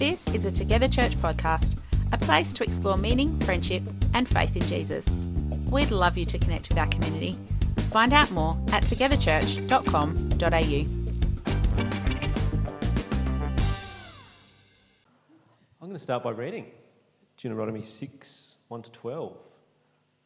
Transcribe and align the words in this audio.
This 0.00 0.28
is 0.28 0.46
a 0.46 0.50
Together 0.50 0.88
Church 0.88 1.14
podcast, 1.16 1.76
a 2.10 2.16
place 2.16 2.54
to 2.54 2.64
explore 2.64 2.96
meaning, 2.96 3.38
friendship, 3.40 3.82
and 4.14 4.26
faith 4.26 4.56
in 4.56 4.62
Jesus. 4.62 5.06
We'd 5.70 5.90
love 5.90 6.16
you 6.16 6.24
to 6.24 6.38
connect 6.38 6.70
with 6.70 6.78
our 6.78 6.86
community. 6.86 7.36
Find 7.90 8.14
out 8.14 8.30
more 8.30 8.54
at 8.72 8.84
togetherchurch.com.au. 8.84 10.86
I'm 15.82 15.84
going 15.86 15.92
to 15.92 15.98
start 15.98 16.22
by 16.22 16.30
reading 16.30 16.68
Deuteronomy 17.36 17.82
6 17.82 18.54
1 18.68 18.82
to 18.82 18.90
12. 18.92 19.36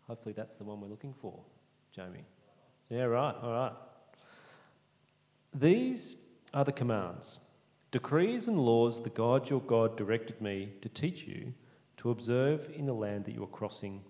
Hopefully, 0.07 0.35
that's 0.37 0.55
the 0.55 0.63
one 0.63 0.81
we're 0.81 0.87
looking 0.87 1.15
for, 1.15 1.37
Jamie. 1.91 2.25
Yeah, 2.91 3.07
right, 3.07 3.35
all 3.43 3.51
right. 3.51 3.73
These 5.53 6.15
are 6.55 6.65
the 6.65 6.71
commands, 6.71 7.41
decrees, 7.95 8.49
and 8.49 8.59
laws 8.59 9.01
the 9.01 9.09
God 9.09 9.49
your 9.49 9.61
God 9.61 9.97
directed 9.97 10.41
me 10.41 10.73
to 10.83 10.89
teach 10.89 11.29
you 11.29 11.55
to 11.97 12.11
observe 12.11 12.69
in 12.75 12.87
the 12.87 12.93
land 12.93 13.25
that 13.25 13.37
you 13.37 13.45
are 13.45 13.59
crossing 13.61 14.03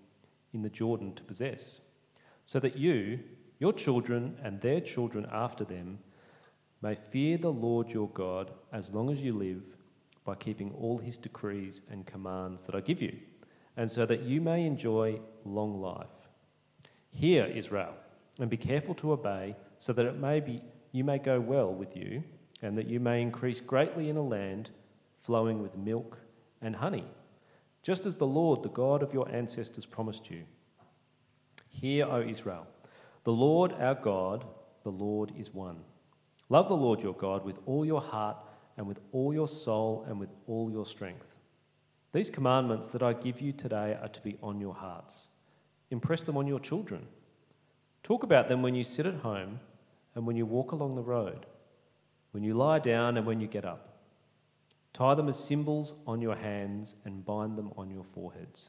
in 0.53 0.63
the 0.63 0.71
Jordan 0.71 1.13
to 1.13 1.23
possess, 1.23 1.81
so 2.45 2.59
that 2.59 2.75
you, 2.75 3.19
your 3.59 3.71
children, 3.71 4.35
and 4.41 4.59
their 4.59 4.81
children 4.81 5.27
after 5.31 5.63
them 5.63 5.99
may 6.81 6.95
fear 6.95 7.37
the 7.37 7.51
Lord 7.51 7.91
your 7.91 8.09
God 8.09 8.49
as 8.73 8.89
long 8.89 9.11
as 9.11 9.21
you 9.21 9.33
live 9.33 9.63
by 10.23 10.33
keeping 10.33 10.73
all 10.73 10.97
his 10.97 11.19
decrees 11.19 11.83
and 11.91 12.07
commands 12.07 12.63
that 12.63 12.73
I 12.73 12.81
give 12.81 13.03
you, 13.03 13.15
and 13.77 13.91
so 13.91 14.03
that 14.07 14.23
you 14.23 14.41
may 14.41 14.65
enjoy 14.65 15.19
long 15.43 15.79
life. 15.79 16.31
Hear, 17.11 17.45
Israel, 17.45 17.93
and 18.39 18.49
be 18.49 18.57
careful 18.57 18.95
to 18.95 19.11
obey, 19.11 19.55
so 19.77 19.93
that 19.93 20.07
it 20.07 20.17
may 20.17 20.39
be 20.39 20.63
you 20.91 21.03
may 21.03 21.19
go 21.19 21.39
well 21.39 21.71
with 21.71 21.95
you, 21.95 22.23
and 22.61 22.77
that 22.77 22.87
you 22.87 22.99
may 22.99 23.21
increase 23.21 23.61
greatly 23.61 24.09
in 24.09 24.17
a 24.17 24.23
land 24.23 24.69
flowing 25.15 25.61
with 25.61 25.77
milk 25.77 26.19
and 26.61 26.75
honey, 26.75 27.05
just 27.83 28.05
as 28.05 28.15
the 28.15 28.27
Lord, 28.27 28.63
the 28.63 28.69
God 28.69 29.03
of 29.03 29.13
your 29.13 29.29
ancestors, 29.29 29.85
promised 29.85 30.29
you. 30.29 30.43
Hear, 31.69 32.05
O 32.05 32.21
Israel, 32.21 32.67
the 33.23 33.33
Lord 33.33 33.73
our 33.73 33.95
God, 33.95 34.45
the 34.83 34.91
Lord 34.91 35.31
is 35.37 35.53
one. 35.53 35.77
Love 36.49 36.69
the 36.69 36.75
Lord 36.75 37.01
your 37.01 37.13
God 37.13 37.43
with 37.43 37.57
all 37.65 37.85
your 37.85 38.01
heart 38.01 38.37
and 38.77 38.87
with 38.87 38.99
all 39.11 39.33
your 39.33 39.47
soul 39.47 40.05
and 40.07 40.19
with 40.19 40.29
all 40.47 40.69
your 40.71 40.85
strength. 40.85 41.35
These 42.11 42.29
commandments 42.29 42.89
that 42.89 43.03
I 43.03 43.13
give 43.13 43.41
you 43.41 43.51
today 43.51 43.97
are 44.01 44.07
to 44.09 44.21
be 44.21 44.37
on 44.41 44.61
your 44.61 44.73
hearts. 44.73 45.27
Impress 45.91 46.23
them 46.23 46.37
on 46.37 46.47
your 46.47 46.59
children. 46.59 47.07
Talk 48.03 48.23
about 48.23 48.47
them 48.47 48.61
when 48.61 48.75
you 48.75 48.83
sit 48.83 49.05
at 49.05 49.15
home 49.15 49.59
and 50.13 50.25
when 50.25 50.35
you 50.35 50.45
walk 50.45 50.71
along 50.71 50.95
the 50.95 51.01
road, 51.01 51.45
when 52.35 52.43
you 52.43 52.53
lie 52.53 52.79
down 52.79 53.15
and 53.15 53.25
when 53.25 53.39
you 53.39 53.47
get 53.47 53.63
up. 53.63 53.99
Tie 54.91 55.15
them 55.15 55.29
as 55.29 55.41
symbols 55.41 55.95
on 56.05 56.19
your 56.19 56.35
hands 56.35 56.97
and 57.05 57.25
bind 57.25 57.57
them 57.57 57.71
on 57.77 57.89
your 57.89 58.03
foreheads. 58.03 58.67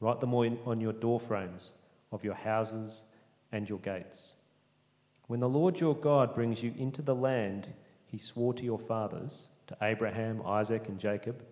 Write 0.00 0.20
them 0.20 0.32
on 0.32 0.80
your 0.80 0.94
door 0.94 1.20
frames 1.20 1.72
of 2.12 2.24
your 2.24 2.32
houses 2.32 3.02
and 3.52 3.68
your 3.68 3.78
gates. 3.80 4.32
When 5.26 5.38
the 5.38 5.50
Lord 5.50 5.80
your 5.80 5.94
God 5.94 6.34
brings 6.34 6.62
you 6.62 6.72
into 6.78 7.02
the 7.02 7.14
land 7.14 7.68
he 8.06 8.16
swore 8.16 8.54
to 8.54 8.64
your 8.64 8.78
fathers, 8.78 9.48
to 9.66 9.76
Abraham, 9.82 10.40
Isaac, 10.46 10.88
and 10.88 10.98
Jacob, 10.98 11.44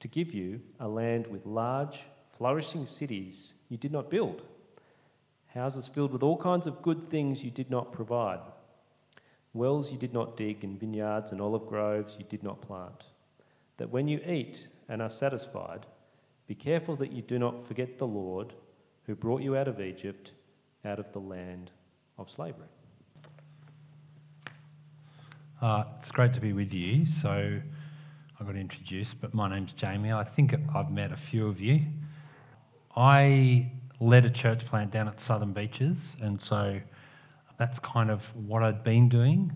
to 0.00 0.08
give 0.08 0.32
you 0.32 0.58
a 0.80 0.88
land 0.88 1.26
with 1.26 1.44
large, 1.44 2.00
flourishing 2.38 2.86
cities 2.86 3.52
you 3.68 3.76
did 3.76 3.92
not 3.92 4.08
build 4.08 4.40
houses 5.54 5.86
filled 5.86 6.12
with 6.12 6.22
all 6.22 6.36
kinds 6.36 6.66
of 6.66 6.82
good 6.82 7.02
things 7.02 7.44
you 7.44 7.50
did 7.50 7.70
not 7.70 7.92
provide, 7.92 8.40
wells 9.54 9.90
you 9.90 9.98
did 9.98 10.12
not 10.12 10.36
dig, 10.36 10.64
and 10.64 10.78
vineyards 10.78 11.32
and 11.32 11.40
olive 11.40 11.66
groves 11.66 12.16
you 12.18 12.24
did 12.28 12.42
not 12.42 12.60
plant. 12.62 13.04
That 13.76 13.90
when 13.90 14.08
you 14.08 14.20
eat 14.26 14.68
and 14.88 15.02
are 15.02 15.08
satisfied, 15.08 15.86
be 16.46 16.54
careful 16.54 16.96
that 16.96 17.12
you 17.12 17.22
do 17.22 17.38
not 17.38 17.66
forget 17.66 17.98
the 17.98 18.06
Lord 18.06 18.54
who 19.06 19.14
brought 19.14 19.42
you 19.42 19.56
out 19.56 19.68
of 19.68 19.80
Egypt, 19.80 20.32
out 20.84 20.98
of 20.98 21.12
the 21.12 21.18
land 21.18 21.70
of 22.18 22.30
slavery. 22.30 22.68
Uh, 25.60 25.84
it's 25.96 26.10
great 26.10 26.32
to 26.34 26.40
be 26.40 26.52
with 26.52 26.74
you. 26.74 27.06
So 27.06 27.60
I 28.40 28.44
got 28.44 28.56
introduced, 28.56 29.20
but 29.20 29.32
my 29.32 29.48
name's 29.48 29.72
Jamie. 29.72 30.12
I 30.12 30.24
think 30.24 30.54
I've 30.74 30.90
met 30.90 31.12
a 31.12 31.16
few 31.16 31.46
of 31.46 31.60
you. 31.60 31.82
I 32.96 33.70
led 34.00 34.24
a 34.24 34.30
church 34.30 34.66
plant 34.66 34.90
down 34.90 35.06
at 35.08 35.20
Southern 35.20 35.52
Beaches, 35.52 36.14
and 36.20 36.40
so 36.40 36.80
that's 37.62 37.78
kind 37.78 38.10
of 38.10 38.24
what 38.34 38.64
I'd 38.64 38.82
been 38.82 39.08
doing. 39.08 39.52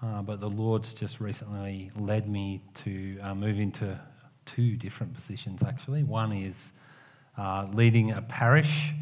Uh, 0.00 0.22
but 0.22 0.40
the 0.40 0.48
Lord's 0.48 0.94
just 0.94 1.18
recently 1.18 1.90
led 1.98 2.28
me 2.28 2.62
to 2.84 3.18
uh, 3.20 3.34
move 3.34 3.58
into 3.58 3.98
two 4.46 4.76
different 4.76 5.14
positions, 5.14 5.64
actually. 5.64 6.04
One 6.04 6.32
is 6.32 6.72
uh, 7.36 7.66
leading 7.72 8.12
a 8.12 8.22
parish 8.22 8.92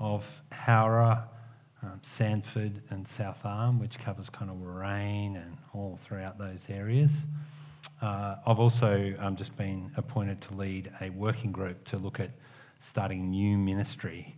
of 0.00 0.42
Howrah, 0.50 1.28
um, 1.84 2.00
Sandford, 2.02 2.82
and 2.90 3.06
South 3.06 3.38
Arm, 3.44 3.78
which 3.78 4.00
covers 4.00 4.28
kind 4.28 4.50
of 4.50 4.56
Warrane 4.56 5.36
and 5.36 5.56
all 5.72 5.96
throughout 6.02 6.38
those 6.38 6.66
areas. 6.68 7.24
Uh, 8.00 8.34
I've 8.44 8.58
also 8.58 9.14
um, 9.20 9.36
just 9.36 9.56
been 9.56 9.92
appointed 9.96 10.40
to 10.40 10.54
lead 10.54 10.90
a 11.00 11.10
working 11.10 11.52
group 11.52 11.84
to 11.84 11.98
look 11.98 12.18
at 12.18 12.32
starting 12.80 13.30
new 13.30 13.56
ministry 13.56 14.36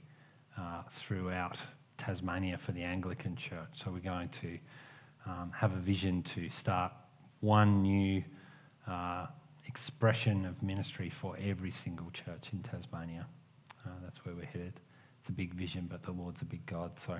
uh, 0.58 0.82
throughout 0.90 1.56
Tasmania 2.04 2.58
for 2.58 2.72
the 2.72 2.82
Anglican 2.82 3.36
Church. 3.36 3.68
So 3.74 3.90
we're 3.90 4.00
going 4.00 4.28
to 4.28 4.58
um, 5.26 5.50
have 5.54 5.72
a 5.72 5.78
vision 5.78 6.22
to 6.34 6.48
start 6.50 6.92
one 7.40 7.82
new 7.82 8.22
uh, 8.86 9.26
expression 9.66 10.44
of 10.44 10.62
ministry 10.62 11.08
for 11.08 11.36
every 11.40 11.70
single 11.70 12.10
church 12.10 12.50
in 12.52 12.60
Tasmania. 12.62 13.26
Uh, 13.86 13.90
that's 14.02 14.24
where 14.24 14.34
we're 14.34 14.44
headed. 14.44 14.80
It's 15.20 15.28
a 15.30 15.32
big 15.32 15.54
vision, 15.54 15.86
but 15.90 16.02
the 16.02 16.12
Lord's 16.12 16.42
a 16.42 16.44
big 16.44 16.66
God, 16.66 16.98
so 16.98 17.18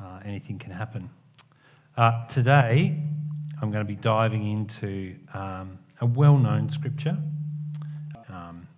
uh, 0.00 0.20
anything 0.24 0.58
can 0.58 0.72
happen. 0.72 1.10
Uh, 1.96 2.26
today, 2.28 2.98
I'm 3.60 3.70
going 3.70 3.84
to 3.84 3.92
be 3.92 4.00
diving 4.00 4.50
into 4.50 5.16
um, 5.34 5.78
a 6.00 6.06
well 6.06 6.38
known 6.38 6.70
scripture 6.70 7.18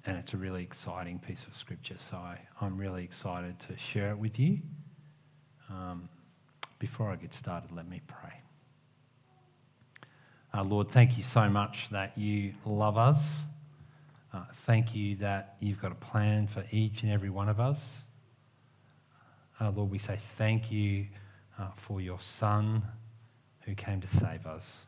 and 0.06 0.19
it's 0.19 0.34
a 0.34 0.36
really 0.36 0.62
exciting 0.62 1.19
piece 1.19 1.44
of 1.44 1.56
scripture. 1.56 1.97
So 1.98 2.16
I, 2.16 2.38
am 2.60 2.76
really 2.76 3.04
excited 3.04 3.58
to 3.60 3.78
share 3.78 4.10
it 4.10 4.19
with 4.19 4.38
you. 4.38 4.58
Um, 5.70 6.08
before 6.78 7.10
I 7.10 7.16
get 7.16 7.32
started, 7.32 7.72
let 7.72 7.88
me 7.88 8.02
pray. 8.06 8.41
Uh, 10.52 10.62
Lord, 10.62 10.91
thank 10.91 11.16
you 11.16 11.22
so 11.22 11.48
much 11.48 11.88
that 11.91 12.16
you 12.16 12.54
love 12.64 12.97
us. 12.97 13.41
Uh, 14.32 14.44
thank 14.66 14.94
you 14.94 15.16
that 15.16 15.56
you've 15.60 15.80
got 15.80 15.92
a 15.92 15.97
plan 15.97 16.47
for 16.47 16.64
each 16.70 17.03
and 17.03 17.10
every 17.10 17.30
one 17.30 17.48
of 17.48 17.58
us. 17.58 17.80
Uh, 19.60 19.70
Lord, 19.70 19.91
we 19.91 19.98
say 19.98 20.19
thank 20.36 20.70
you 20.70 21.06
uh, 21.58 21.69
for 21.76 22.00
your 22.00 22.20
Son 22.20 22.82
who 23.62 23.74
came 23.74 24.00
to 24.00 24.08
save 24.08 24.47
us. 24.47 24.78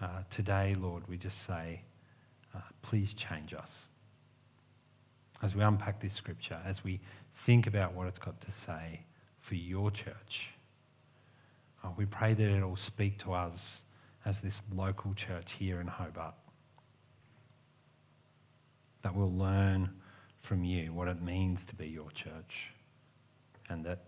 Uh, 0.00 0.22
today, 0.30 0.74
Lord, 0.78 1.08
we 1.08 1.16
just 1.16 1.46
say, 1.46 1.82
uh, 2.54 2.60
please 2.82 3.12
change 3.12 3.52
us. 3.52 3.86
As 5.42 5.54
we 5.54 5.62
unpack 5.62 6.00
this 6.00 6.12
scripture, 6.12 6.58
as 6.64 6.84
we 6.84 7.00
think 7.44 7.66
about 7.66 7.94
what 7.94 8.06
it's 8.06 8.18
got 8.18 8.40
to 8.42 8.50
say 8.50 9.00
for 9.40 9.54
your 9.54 9.90
church, 9.90 10.50
uh, 11.82 11.88
we 11.96 12.04
pray 12.04 12.34
that 12.34 12.44
it 12.44 12.62
will 12.62 12.76
speak 12.76 13.18
to 13.18 13.32
us 13.32 13.80
as 14.24 14.40
this 14.40 14.60
local 14.74 15.14
church 15.14 15.52
here 15.58 15.80
in 15.80 15.86
Hobart. 15.86 16.34
That 19.02 19.14
we'll 19.14 19.32
learn 19.32 19.90
from 20.40 20.64
you 20.64 20.92
what 20.92 21.08
it 21.08 21.22
means 21.22 21.64
to 21.66 21.74
be 21.74 21.86
your 21.86 22.10
church 22.10 22.72
and 23.68 23.84
that 23.86 24.00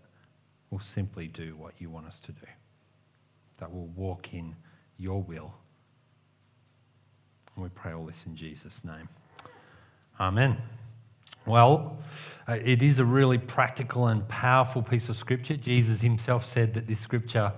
we'll 0.69 0.79
simply 0.79 1.27
do 1.27 1.55
what 1.55 1.73
you 1.79 1.89
want 1.89 2.05
us 2.05 2.19
to 2.21 2.31
do. 2.31 2.47
That 3.57 3.71
we'll 3.71 3.89
walk 3.95 4.33
in 4.33 4.55
your 4.97 5.21
will 5.23 5.53
and 7.55 7.63
we 7.63 7.69
pray 7.69 7.93
all 7.93 8.05
this 8.05 8.23
in 8.25 8.35
Jesus' 8.35 8.83
name. 8.83 9.09
Amen. 10.19 10.57
Well, 11.45 11.97
uh, 12.47 12.53
it 12.63 12.81
is 12.81 12.99
a 12.99 13.05
really 13.05 13.37
practical 13.37 14.07
and 14.07 14.25
powerful 14.29 14.81
piece 14.81 15.09
of 15.09 15.17
scripture. 15.17 15.57
Jesus 15.57 16.01
himself 16.01 16.45
said 16.45 16.73
that 16.75 16.87
this 16.87 17.01
scripture 17.01 17.51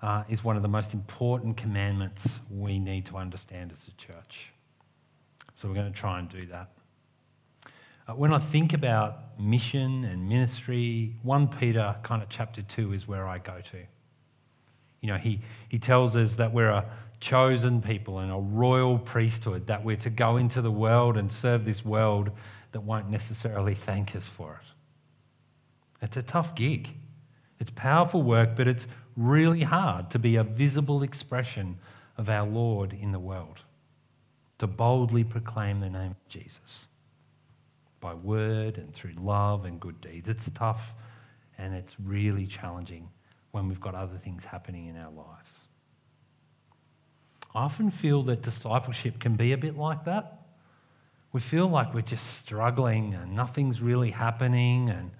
uh, 0.00 0.22
is 0.28 0.44
one 0.44 0.54
of 0.54 0.62
the 0.62 0.68
most 0.68 0.94
important 0.94 1.56
commandments 1.56 2.40
we 2.48 2.78
need 2.78 3.06
to 3.06 3.16
understand 3.16 3.72
as 3.72 3.88
a 3.88 3.90
church. 3.92 4.52
So 5.56 5.66
we're 5.66 5.74
going 5.74 5.92
to 5.92 5.98
try 5.98 6.20
and 6.20 6.28
do 6.28 6.46
that. 6.46 6.70
Uh, 8.06 8.12
when 8.14 8.32
I 8.32 8.38
think 8.38 8.72
about 8.72 9.40
mission 9.40 10.04
and 10.04 10.28
ministry, 10.28 11.16
1 11.24 11.48
Peter 11.48 11.96
kind 12.04 12.22
of 12.22 12.28
chapter 12.28 12.62
2 12.62 12.92
is 12.92 13.08
where 13.08 13.26
I 13.26 13.38
go 13.38 13.60
to. 13.72 13.78
You 15.00 15.08
know, 15.08 15.18
he, 15.18 15.40
he 15.68 15.80
tells 15.80 16.14
us 16.14 16.36
that 16.36 16.52
we're 16.52 16.70
a 16.70 16.84
chosen 17.18 17.82
people 17.82 18.20
and 18.20 18.30
a 18.30 18.36
royal 18.36 18.98
priesthood, 18.98 19.66
that 19.66 19.84
we're 19.84 19.96
to 19.96 20.10
go 20.10 20.36
into 20.36 20.62
the 20.62 20.70
world 20.70 21.16
and 21.16 21.32
serve 21.32 21.64
this 21.64 21.84
world 21.84 22.30
that 22.76 22.82
won't 22.82 23.08
necessarily 23.08 23.74
thank 23.74 24.14
us 24.14 24.26
for 24.28 24.60
it. 24.60 26.04
It's 26.04 26.18
a 26.18 26.22
tough 26.22 26.54
gig. 26.54 26.90
It's 27.58 27.70
powerful 27.70 28.22
work, 28.22 28.50
but 28.54 28.68
it's 28.68 28.86
really 29.16 29.62
hard 29.62 30.10
to 30.10 30.18
be 30.18 30.36
a 30.36 30.44
visible 30.44 31.02
expression 31.02 31.78
of 32.18 32.28
our 32.28 32.46
Lord 32.46 32.92
in 32.92 33.12
the 33.12 33.18
world. 33.18 33.62
to 34.58 34.66
boldly 34.66 35.24
proclaim 35.24 35.80
the 35.80 35.90
name 35.90 36.12
of 36.12 36.28
Jesus 36.28 36.86
by 38.00 38.14
word 38.14 38.78
and 38.78 38.92
through 38.94 39.14
love 39.18 39.64
and 39.64 39.80
good 39.80 40.00
deeds. 40.00 40.28
It's 40.28 40.50
tough 40.50 40.94
and 41.58 41.74
it's 41.74 41.94
really 42.02 42.46
challenging 42.46 43.08
when 43.50 43.68
we've 43.68 43.80
got 43.80 43.94
other 43.94 44.18
things 44.18 44.44
happening 44.44 44.86
in 44.86 44.96
our 44.96 45.10
lives. 45.10 45.60
I 47.54 47.60
often 47.60 47.90
feel 47.90 48.22
that 48.24 48.42
discipleship 48.42 49.18
can 49.18 49.36
be 49.36 49.52
a 49.52 49.58
bit 49.58 49.76
like 49.76 50.04
that. 50.04 50.45
We 51.36 51.42
feel 51.42 51.68
like 51.68 51.92
we're 51.92 52.00
just 52.00 52.38
struggling 52.38 53.12
and 53.12 53.36
nothing's 53.36 53.82
really 53.82 54.10
happening, 54.10 54.88
and 54.88 55.10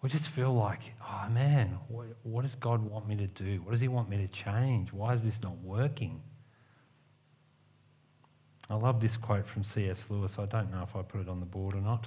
we 0.00 0.08
just 0.08 0.28
feel 0.28 0.54
like, 0.54 0.78
oh 1.02 1.28
man, 1.30 1.80
what, 1.88 2.06
what 2.22 2.42
does 2.42 2.54
God 2.54 2.80
want 2.80 3.08
me 3.08 3.16
to 3.16 3.26
do? 3.26 3.60
What 3.62 3.72
does 3.72 3.80
He 3.80 3.88
want 3.88 4.08
me 4.08 4.18
to 4.18 4.28
change? 4.28 4.92
Why 4.92 5.14
is 5.14 5.24
this 5.24 5.42
not 5.42 5.58
working? 5.58 6.22
I 8.70 8.76
love 8.76 9.00
this 9.00 9.16
quote 9.16 9.48
from 9.48 9.64
C.S. 9.64 10.06
Lewis. 10.08 10.38
I 10.38 10.46
don't 10.46 10.70
know 10.70 10.84
if 10.84 10.94
I 10.94 11.02
put 11.02 11.22
it 11.22 11.28
on 11.28 11.40
the 11.40 11.46
board 11.46 11.74
or 11.74 11.80
not. 11.80 12.06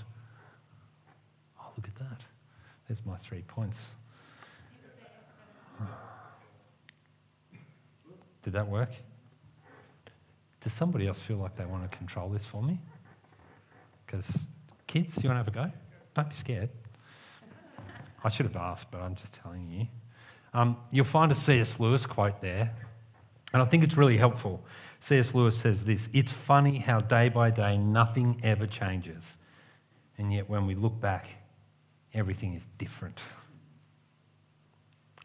Oh, 1.60 1.74
look 1.76 1.90
at 1.90 1.96
that. 1.96 2.22
There's 2.88 3.06
my 3.06 3.18
three 3.18 3.42
points. 3.42 3.88
Did 8.44 8.54
that 8.54 8.70
work? 8.70 8.92
Does 10.64 10.72
somebody 10.72 11.06
else 11.06 11.20
feel 11.20 11.36
like 11.36 11.58
they 11.58 11.66
want 11.66 11.92
to 11.92 11.98
control 11.98 12.30
this 12.30 12.46
for 12.46 12.64
me? 12.64 12.80
Because, 14.12 14.38
kids, 14.88 15.16
do 15.16 15.22
you 15.22 15.30
want 15.30 15.46
to 15.46 15.52
have 15.54 15.66
a 15.66 15.70
go? 15.70 15.78
Don't 16.16 16.28
be 16.28 16.36
scared. 16.36 16.70
I 18.24 18.28
should 18.28 18.46
have 18.46 18.58
asked, 18.58 18.92
but 18.92 19.00
I'm 19.00 19.16
just 19.16 19.34
telling 19.34 19.70
you. 19.72 19.88
Um, 20.54 20.76
you'll 20.92 21.06
find 21.06 21.32
a 21.32 21.36
C.S. 21.36 21.80
Lewis 21.80 22.06
quote 22.06 22.42
there, 22.42 22.76
and 23.54 23.62
I 23.62 23.66
think 23.66 23.86
it's 23.86 23.96
really 23.96 24.18
helpful. 24.18 24.66
C.S. 25.00 25.34
Lewis 25.34 25.58
says 25.58 25.86
this 25.86 26.10
It's 26.12 26.34
funny 26.34 26.80
how 26.80 27.00
day 27.00 27.30
by 27.30 27.52
day 27.52 27.78
nothing 27.78 28.42
ever 28.44 28.68
changes, 28.68 29.38
and 30.18 30.34
yet 30.34 30.50
when 30.50 30.68
we 30.68 30.76
look 30.76 31.00
back, 31.00 31.30
everything 32.14 32.54
is 32.54 32.68
different. 32.78 33.18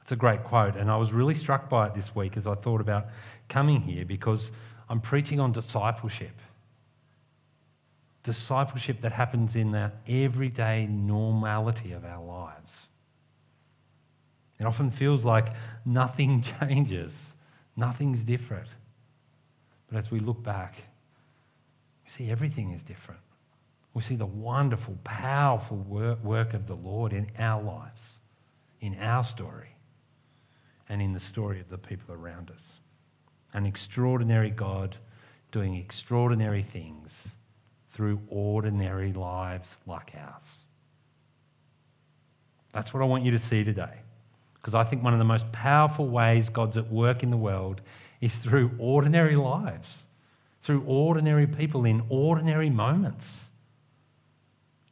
It's 0.03 0.13
a 0.13 0.17
great 0.17 0.45
quote, 0.45 0.77
and 0.77 0.93
I 0.93 0.97
was 0.97 1.13
really 1.13 1.35
struck 1.35 1.69
by 1.69 1.89
it 1.89 1.95
this 1.97 2.15
week 2.15 2.37
as 2.37 2.47
I 2.47 2.55
thought 2.55 2.81
about 2.81 3.07
coming 3.49 3.81
here 3.81 4.05
because 4.05 4.53
I'm 4.89 5.01
preaching 5.01 5.41
on 5.41 5.51
discipleship. 5.51 6.41
Discipleship 8.27 9.03
that 9.03 9.13
happens 9.13 9.55
in 9.55 9.71
the 9.71 9.93
everyday 10.09 10.89
normality 10.89 11.93
of 11.93 12.05
our 12.05 12.21
lives. 12.21 12.89
It 14.59 14.65
often 14.65 14.91
feels 14.91 15.25
like 15.25 15.55
nothing 15.85 16.43
changes, 16.61 17.37
nothing's 17.77 18.25
different. 18.25 18.67
But 19.89 19.99
as 19.99 20.11
we 20.11 20.19
look 20.19 20.43
back, 20.43 20.75
we 22.05 22.11
see 22.11 22.29
everything 22.29 22.73
is 22.73 22.83
different. 22.83 23.21
We 23.95 24.03
see 24.03 24.17
the 24.17 24.27
wonderful, 24.27 24.99
powerful 25.05 25.77
work 25.77 26.53
of 26.53 26.67
the 26.67 26.75
Lord 26.75 27.13
in 27.13 27.29
our 27.39 27.63
lives, 27.63 28.19
in 28.81 28.99
our 28.99 29.23
story, 29.23 29.77
and 30.89 31.01
in 31.01 31.13
the 31.13 31.21
story 31.21 31.61
of 31.61 31.69
the 31.69 31.79
people 31.79 32.13
around 32.13 32.51
us. 32.51 32.73
An 33.55 33.67
extraordinary 33.67 34.51
God 34.51 34.97
doing 35.53 35.77
extraordinary 35.77 36.65
things 36.65 37.37
through 37.97 38.21
ordinary 38.29 39.11
lives 39.15 39.79
like 39.87 40.13
ours. 40.15 40.59
That's 42.75 42.93
what 42.93 43.03
I 43.03 43.07
want 43.07 43.25
you 43.25 43.31
to 43.31 43.39
see 43.39 43.65
today. 43.65 44.03
Because 44.53 44.75
I 44.75 44.85
think 44.85 45.03
one 45.03 45.15
of 45.15 45.19
the 45.19 45.25
most 45.25 45.51
powerful 45.51 46.07
ways 46.07 46.51
God's 46.51 46.77
at 46.77 46.93
work 46.93 47.23
in 47.23 47.31
the 47.31 47.39
world 47.39 47.81
is 48.21 48.37
through 48.37 48.73
ordinary 48.79 49.35
lives, 49.35 50.05
through 50.61 50.83
ordinary 50.87 51.47
people 51.47 51.87
in 51.87 52.03
ordinary 52.11 52.69
moments, 52.69 53.47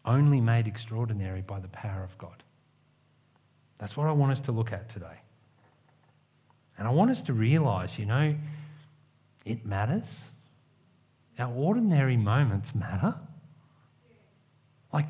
only 0.07 0.41
made 0.41 0.67
extraordinary 0.67 1.43
by 1.43 1.61
the 1.61 1.69
power 1.69 2.05
of 2.05 2.17
God. 2.17 2.43
That's 3.77 3.99
what 3.99 4.07
I 4.07 4.12
want 4.12 4.33
us 4.33 4.41
to 4.41 4.53
look 4.53 4.73
at 4.73 4.89
today. 4.89 5.21
And 6.79 6.89
I 6.89 6.91
want 6.91 7.11
us 7.11 7.21
to 7.25 7.35
realize, 7.35 7.99
you 7.99 8.07
know, 8.07 8.35
it 9.45 9.67
matters. 9.67 10.25
Our 11.39 11.53
ordinary 11.53 12.17
moments 12.17 12.75
matter. 12.75 13.17
Like, 14.93 15.09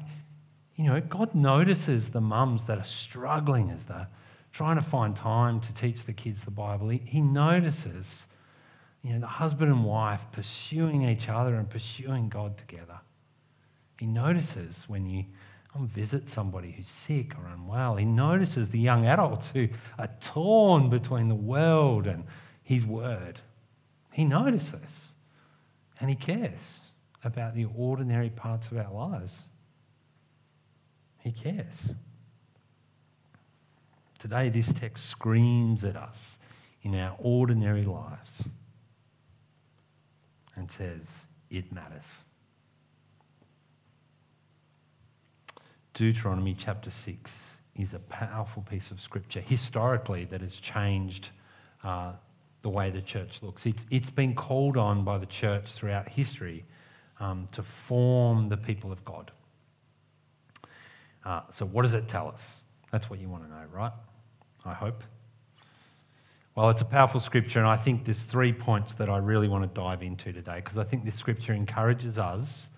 you 0.77 0.85
know, 0.85 1.01
God 1.01 1.35
notices 1.35 2.11
the 2.11 2.21
mums 2.21 2.65
that 2.65 2.79
are 2.79 2.85
struggling 2.85 3.71
as 3.71 3.85
they're 3.85 4.09
trying 4.53 4.77
to 4.77 4.83
find 4.83 5.15
time 5.15 5.61
to 5.61 5.75
teach 5.75 6.05
the 6.05 6.13
kids 6.13 6.45
the 6.45 6.51
Bible. 6.51 6.89
He, 6.89 7.03
he 7.05 7.21
notices, 7.21 8.27
you 9.03 9.13
know, 9.13 9.21
the 9.21 9.27
husband 9.27 9.71
and 9.71 9.85
wife 9.85 10.25
pursuing 10.33 11.03
each 11.03 11.29
other 11.29 11.57
and 11.57 11.69
pursuing 11.69 12.29
God 12.29 12.57
together. 12.57 13.01
He 13.99 14.07
notices 14.07 14.85
when 14.89 15.07
you 15.07 15.25
come 15.73 15.89
visit 15.89 16.29
somebody 16.29 16.73
who's 16.73 16.89
sick 16.89 17.35
or 17.37 17.47
unwell. 17.47 17.97
He 17.97 18.05
notices 18.05 18.71
the 18.71 18.79
young 18.79 19.07
adults 19.07 19.51
who 19.51 19.69
are 19.99 20.11
torn 20.21 20.89
between 20.89 21.29
the 21.29 21.35
world 21.35 22.07
and 22.07 22.25
his 22.63 22.87
word. 22.87 23.41
He 24.13 24.25
notices 24.25 25.14
and 26.05 26.11
he 26.11 26.17
cares 26.17 26.81
about 27.25 27.55
the 27.55 27.65
ordinary 27.75 28.29
parts 28.29 28.67
of 28.67 28.77
our 28.77 28.93
lives. 28.93 29.45
He 31.21 31.33
cares. 31.33 31.95
Today, 34.19 34.51
this 34.51 34.71
text 34.71 35.07
screams 35.07 35.83
at 35.83 35.97
us 35.97 36.37
in 36.83 36.95
our 36.95 37.17
ordinary 37.19 37.87
lives 37.87 38.47
and 40.55 40.71
says, 40.71 41.27
It 41.49 41.73
matters. 41.73 42.19
Deuteronomy 45.95 46.53
chapter 46.53 46.91
6 46.91 47.61
is 47.77 47.95
a 47.95 47.99
powerful 47.99 48.63
piece 48.63 48.91
of 48.91 49.01
scripture 49.01 49.41
historically 49.41 50.27
that 50.27 50.43
has 50.43 50.57
changed 50.57 51.31
uh, 51.83 52.13
the 52.65 52.71
way 52.71 52.89
the 52.89 53.03
church 53.03 53.43
looks. 53.43 53.67
It's, 53.67 53.85
it's 53.91 54.09
been 54.09 54.35
called 54.35 54.79
on 54.79 55.05
by 55.05 55.19
the 55.19 55.27
church 55.27 55.71
throughout 55.71 56.09
history 56.09 56.65
um, 57.21 57.47
to 57.53 57.63
form 57.63 58.49
the 58.49 58.57
people 58.57 58.91
of 58.91 59.05
God. 59.05 59.31
Uh, 61.27 61.43
so, 61.53 61.67
what 61.67 61.83
does 61.83 61.93
it 61.93 62.09
tell 62.09 62.27
us? 62.27 62.61
That's 62.91 63.11
what 63.11 63.21
you 63.21 63.29
want 63.29 63.45
to 63.45 63.51
know, 63.51 63.65
right? 63.71 63.93
I 64.65 64.73
hope. 64.73 65.05
Well, 66.55 66.71
it's 66.71 66.81
a 66.81 66.87
powerful 66.87 67.21
scripture, 67.21 67.59
and 67.59 67.69
I 67.69 67.77
think 67.77 68.07
there's 68.07 68.21
three 68.21 68.53
points 68.53 68.95
that 68.95 69.11
I 69.11 69.19
really 69.19 69.49
want 69.49 69.63
to 69.63 69.81
dive 69.81 70.03
into 70.03 70.33
today 70.33 70.57
because 70.57 70.79
I 70.79 70.85
think 70.85 71.05
this 71.05 71.17
scripture 71.17 71.53
encourages 71.53 72.19
us 72.19 72.71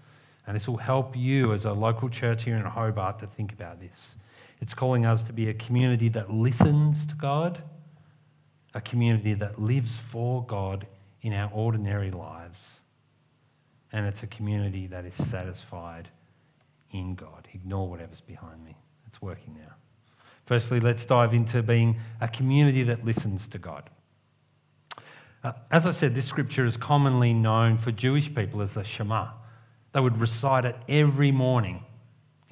and 0.49 0.57
this 0.57 0.66
will 0.66 0.78
help 0.78 1.16
you 1.16 1.52
as 1.52 1.64
a 1.64 1.73
local 1.73 2.09
church 2.09 2.43
here 2.43 2.57
in 2.57 2.62
Hobart 2.62 3.21
to 3.21 3.26
think 3.28 3.52
about 3.52 3.81
this. 3.81 4.16
It's 4.61 4.75
calling 4.75 5.07
us 5.07 5.23
to 5.25 5.33
be 5.33 5.49
a 5.49 5.55
community 5.55 6.09
that 6.11 6.33
listens 6.33 7.07
to 7.07 7.14
God, 7.14 7.62
a 8.76 8.80
community 8.83 9.33
that 9.33 9.61
lives 9.61 9.97
for 9.97 10.45
God 10.45 10.87
in 11.23 11.33
our 11.33 11.50
ordinary 11.50 12.11
lives, 12.11 12.78
and 13.90 14.06
it's 14.06 14.23
a 14.23 14.26
community 14.26 14.87
that 14.87 15.06
is 15.06 15.14
satisfied 15.14 16.11
in 16.92 17.14
God. 17.14 17.49
Ignore 17.54 17.88
whatever's 17.88 18.21
behind 18.21 18.62
me. 18.62 18.76
It's 19.06 19.23
working 19.23 19.56
now. 19.59 19.75
Firstly, 20.45 20.78
let's 20.78 21.06
dive 21.06 21.33
into 21.33 21.62
being 21.62 21.97
a 22.21 22.28
community 22.28 22.83
that 22.83 23.02
listens 23.02 23.49
to 23.49 23.59
God. 23.59 23.88
Uh, 25.42 25.52
as 25.71 25.87
I 25.87 25.90
said, 25.92 26.14
this 26.14 26.26
scripture 26.26 26.66
is 26.66 26.76
commonly 26.76 27.33
known 27.33 27.78
for 27.78 27.92
Jewish 27.92 28.33
people 28.35 28.61
as 28.61 28.75
the 28.75 28.85
Shema. 28.85 29.28
They 29.92 30.00
would 30.00 30.21
recite 30.21 30.66
it 30.66 30.76
every 30.87 31.33
morning. 31.33 31.83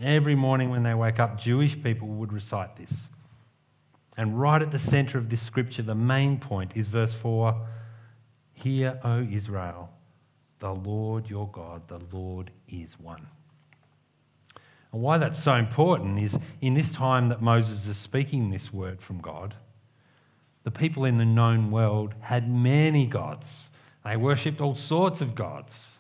Every 0.00 0.34
morning 0.34 0.70
when 0.70 0.84
they 0.84 0.94
wake 0.94 1.20
up, 1.20 1.38
Jewish 1.38 1.80
people 1.80 2.08
would 2.08 2.32
recite 2.32 2.76
this. 2.76 3.10
And 4.16 4.40
right 4.40 4.62
at 4.62 4.70
the 4.70 4.78
center 4.78 5.18
of 5.18 5.28
this 5.28 5.42
scripture, 5.42 5.82
the 5.82 5.94
main 5.94 6.38
point 6.38 6.72
is 6.74 6.86
verse 6.86 7.14
4 7.14 7.66
Hear, 8.52 8.98
O 9.04 9.20
Israel, 9.22 9.90
the 10.60 10.74
Lord 10.74 11.28
your 11.28 11.48
God, 11.48 11.88
the 11.88 12.00
Lord 12.12 12.50
is 12.68 12.98
one. 12.98 13.26
And 14.92 15.02
why 15.02 15.18
that's 15.18 15.42
so 15.42 15.54
important 15.54 16.20
is 16.20 16.38
in 16.60 16.74
this 16.74 16.92
time 16.92 17.28
that 17.28 17.42
Moses 17.42 17.88
is 17.88 17.96
speaking 17.96 18.50
this 18.50 18.72
word 18.72 19.02
from 19.02 19.18
God, 19.18 19.56
the 20.62 20.70
people 20.70 21.04
in 21.04 21.18
the 21.18 21.24
known 21.24 21.70
world 21.70 22.14
had 22.20 22.48
many 22.48 23.06
gods. 23.06 23.70
They 24.04 24.16
worshipped 24.16 24.60
all 24.60 24.76
sorts 24.76 25.20
of 25.20 25.34
gods. 25.34 25.98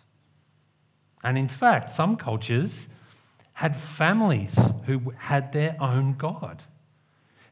And 1.24 1.36
in 1.36 1.48
fact, 1.48 1.90
some 1.90 2.16
cultures 2.16 2.88
had 3.54 3.76
families 3.76 4.58
who 4.86 5.12
had 5.18 5.52
their 5.52 5.76
own 5.80 6.14
God. 6.14 6.64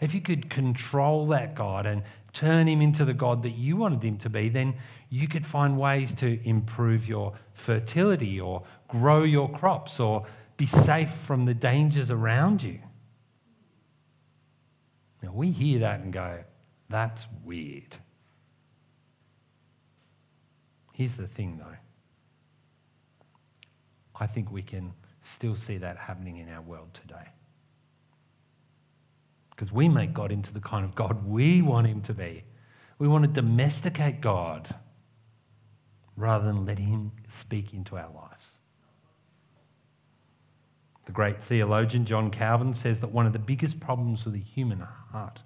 If 0.03 0.15
you 0.15 0.21
could 0.21 0.51
control 0.51 1.29
that 1.29 1.55
God 1.55 1.87
and 1.87 2.03
turn 2.33 2.67
him 2.67 2.83
into 2.83 3.05
the 3.05 3.15
God 3.15 3.45
that 3.45 3.53
you 3.53 3.77
wanted 3.77 4.03
him 4.03 4.19
to 4.19 4.29
be, 4.29 4.49
then 4.49 4.75
you 5.09 5.29
could 5.29 5.47
find 5.47 5.79
ways 5.79 6.13
to 6.15 6.41
improve 6.47 7.07
your 7.07 7.35
fertility 7.55 8.41
or 8.41 8.65
grow 8.89 9.23
your 9.23 9.49
crops 9.49 10.01
or 10.01 10.27
be 10.57 10.67
safe 10.67 11.13
from 11.13 11.45
the 11.45 11.55
dangers 11.55 12.11
around 12.11 12.65
you. 12.65 12.81
Now, 15.23 15.31
we 15.33 15.53
hear 15.53 15.79
that 15.79 16.01
and 16.01 16.13
go, 16.13 16.43
that's 16.89 17.25
weird. 17.45 17.97
Here's 20.93 21.15
the 21.15 21.29
thing, 21.29 21.59
though 21.59 21.77
I 24.19 24.27
think 24.27 24.51
we 24.51 24.63
can 24.63 24.95
still 25.21 25.55
see 25.55 25.79
that 25.79 25.97
happening 25.97 26.39
in 26.39 26.49
our 26.49 26.61
world 26.61 26.93
today. 26.93 27.29
Because 29.55 29.73
we 29.73 29.89
make 29.89 30.13
God 30.13 30.33
into 30.33 30.53
the 30.53 30.61
kind 30.61 30.85
of 30.85 30.95
God 30.95 31.27
we 31.27 31.63
want 31.63 31.87
him 31.87 32.01
to 32.03 32.15
be. 32.15 32.45
We 32.99 33.09
want 33.09 33.25
to 33.25 33.31
domesticate 33.31 34.21
God 34.21 34.75
rather 36.17 36.45
than 36.45 36.65
let 36.65 36.79
him 36.79 37.13
speak 37.29 37.73
into 37.73 37.97
our 37.97 38.11
lives. 38.13 38.59
The 41.07 41.13
great 41.13 41.43
theologian 41.43 42.05
John 42.05 42.31
Calvin 42.31 42.75
says 42.75 43.01
that 43.01 43.13
one 43.13 43.27
of 43.27 43.33
the 43.33 43.39
biggest 43.39 43.81
problems 43.81 44.25
with 44.25 44.35
the 44.35 44.41
human 44.41 44.81
heart 44.81 45.41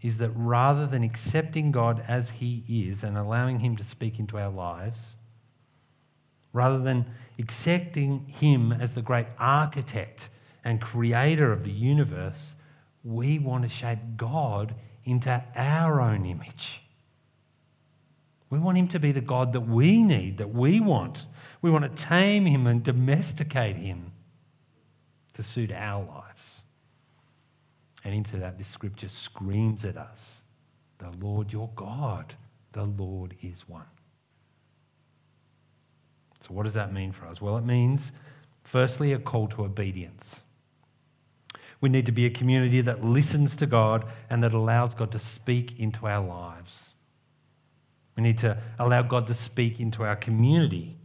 is 0.00 0.18
that 0.18 0.30
rather 0.30 0.86
than 0.86 1.02
accepting 1.02 1.72
God 1.72 2.04
as 2.06 2.30
He 2.30 2.62
is 2.68 3.02
and 3.02 3.16
allowing 3.16 3.60
Him 3.60 3.74
to 3.76 3.84
speak 3.84 4.18
into 4.18 4.38
our 4.38 4.50
lives, 4.50 5.16
rather 6.52 6.78
than 6.78 7.06
accepting 7.38 8.26
Him 8.28 8.70
as 8.70 8.94
the 8.94 9.02
great 9.02 9.26
architect 9.38 10.28
and 10.62 10.80
creator 10.80 11.52
of 11.52 11.64
the 11.64 11.72
universe, 11.72 12.54
we 13.04 13.38
want 13.38 13.62
to 13.62 13.68
shape 13.68 13.98
God 14.16 14.74
into 15.04 15.44
our 15.54 16.00
own 16.00 16.24
image. 16.24 16.80
We 18.48 18.58
want 18.58 18.78
Him 18.78 18.88
to 18.88 18.98
be 18.98 19.12
the 19.12 19.20
God 19.20 19.52
that 19.52 19.60
we 19.60 20.02
need, 20.02 20.38
that 20.38 20.52
we 20.52 20.80
want. 20.80 21.26
We 21.60 21.70
want 21.70 21.84
to 21.84 22.02
tame 22.02 22.46
Him 22.46 22.66
and 22.66 22.82
domesticate 22.82 23.76
Him 23.76 24.12
to 25.34 25.42
suit 25.42 25.70
our 25.70 26.04
lives. 26.04 26.62
And 28.04 28.14
into 28.14 28.38
that, 28.38 28.58
this 28.58 28.68
scripture 28.68 29.08
screams 29.08 29.84
at 29.84 29.96
us 29.96 30.40
the 30.98 31.10
Lord 31.20 31.52
your 31.52 31.68
God, 31.74 32.34
the 32.72 32.84
Lord 32.84 33.34
is 33.42 33.68
one. 33.68 33.86
So, 36.40 36.54
what 36.54 36.62
does 36.62 36.74
that 36.74 36.92
mean 36.92 37.12
for 37.12 37.26
us? 37.26 37.40
Well, 37.40 37.56
it 37.58 37.64
means, 37.64 38.12
firstly, 38.62 39.12
a 39.12 39.18
call 39.18 39.48
to 39.48 39.64
obedience. 39.64 40.40
We 41.84 41.90
need 41.90 42.06
to 42.06 42.12
be 42.12 42.24
a 42.24 42.30
community 42.30 42.80
that 42.80 43.04
listens 43.04 43.56
to 43.56 43.66
God 43.66 44.06
and 44.30 44.42
that 44.42 44.54
allows 44.54 44.94
God 44.94 45.12
to 45.12 45.18
speak 45.18 45.78
into 45.78 46.06
our 46.06 46.26
lives. 46.26 46.88
We 48.16 48.22
need 48.22 48.38
to 48.38 48.56
allow 48.78 49.02
God 49.02 49.26
to 49.26 49.34
speak 49.34 49.78
into 49.80 50.02
our 50.02 50.16
community 50.16 50.96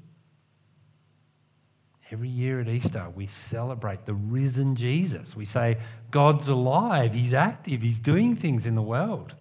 Every 2.12 2.29
year 2.29 2.59
at 2.59 2.67
Easter, 2.67 3.07
we 3.13 3.27
celebrate 3.27 4.05
the 4.05 4.15
risen 4.15 4.75
Jesus. 4.75 5.36
We 5.36 5.45
say, 5.45 5.77
God's 6.09 6.48
alive, 6.48 7.13
He's 7.13 7.33
active, 7.33 7.81
He's 7.81 8.00
doing 8.00 8.36
things 8.36 8.65
in 8.65 8.74
the 8.74 8.81
world. 8.81 9.36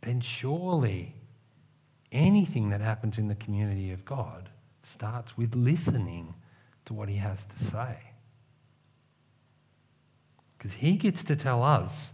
Then 0.00 0.20
surely 0.20 1.14
anything 2.10 2.70
that 2.70 2.80
happens 2.80 3.18
in 3.18 3.28
the 3.28 3.34
community 3.34 3.92
of 3.92 4.06
God 4.06 4.48
starts 4.82 5.36
with 5.36 5.54
listening 5.54 6.34
to 6.86 6.94
what 6.94 7.10
He 7.10 7.16
has 7.16 7.44
to 7.44 7.58
say. 7.58 7.98
Because 10.58 10.74
He 10.74 10.96
gets 10.96 11.24
to 11.24 11.36
tell 11.36 11.62
us 11.62 12.12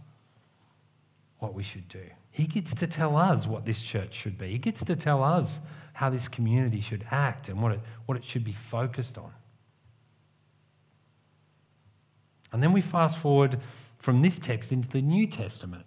what 1.39 1.53
we 1.53 1.63
should 1.63 1.87
do. 1.87 2.03
He 2.31 2.47
gets 2.47 2.73
to 2.75 2.87
tell 2.87 3.17
us 3.17 3.47
what 3.47 3.65
this 3.65 3.81
church 3.81 4.13
should 4.13 4.37
be. 4.37 4.51
He 4.51 4.57
gets 4.57 4.83
to 4.83 4.95
tell 4.95 5.23
us 5.23 5.61
how 5.93 6.09
this 6.09 6.27
community 6.27 6.81
should 6.81 7.05
act 7.09 7.47
and 7.47 7.61
what 7.61 7.71
it, 7.71 7.79
what 8.05 8.17
it 8.17 8.25
should 8.25 8.43
be 8.43 8.51
focused 8.51 9.17
on. 9.17 9.31
And 12.51 12.61
then 12.61 12.73
we 12.73 12.81
fast 12.81 13.17
forward 13.17 13.59
from 13.97 14.21
this 14.21 14.37
text 14.37 14.71
into 14.71 14.89
the 14.89 15.01
New 15.01 15.27
Testament. 15.27 15.85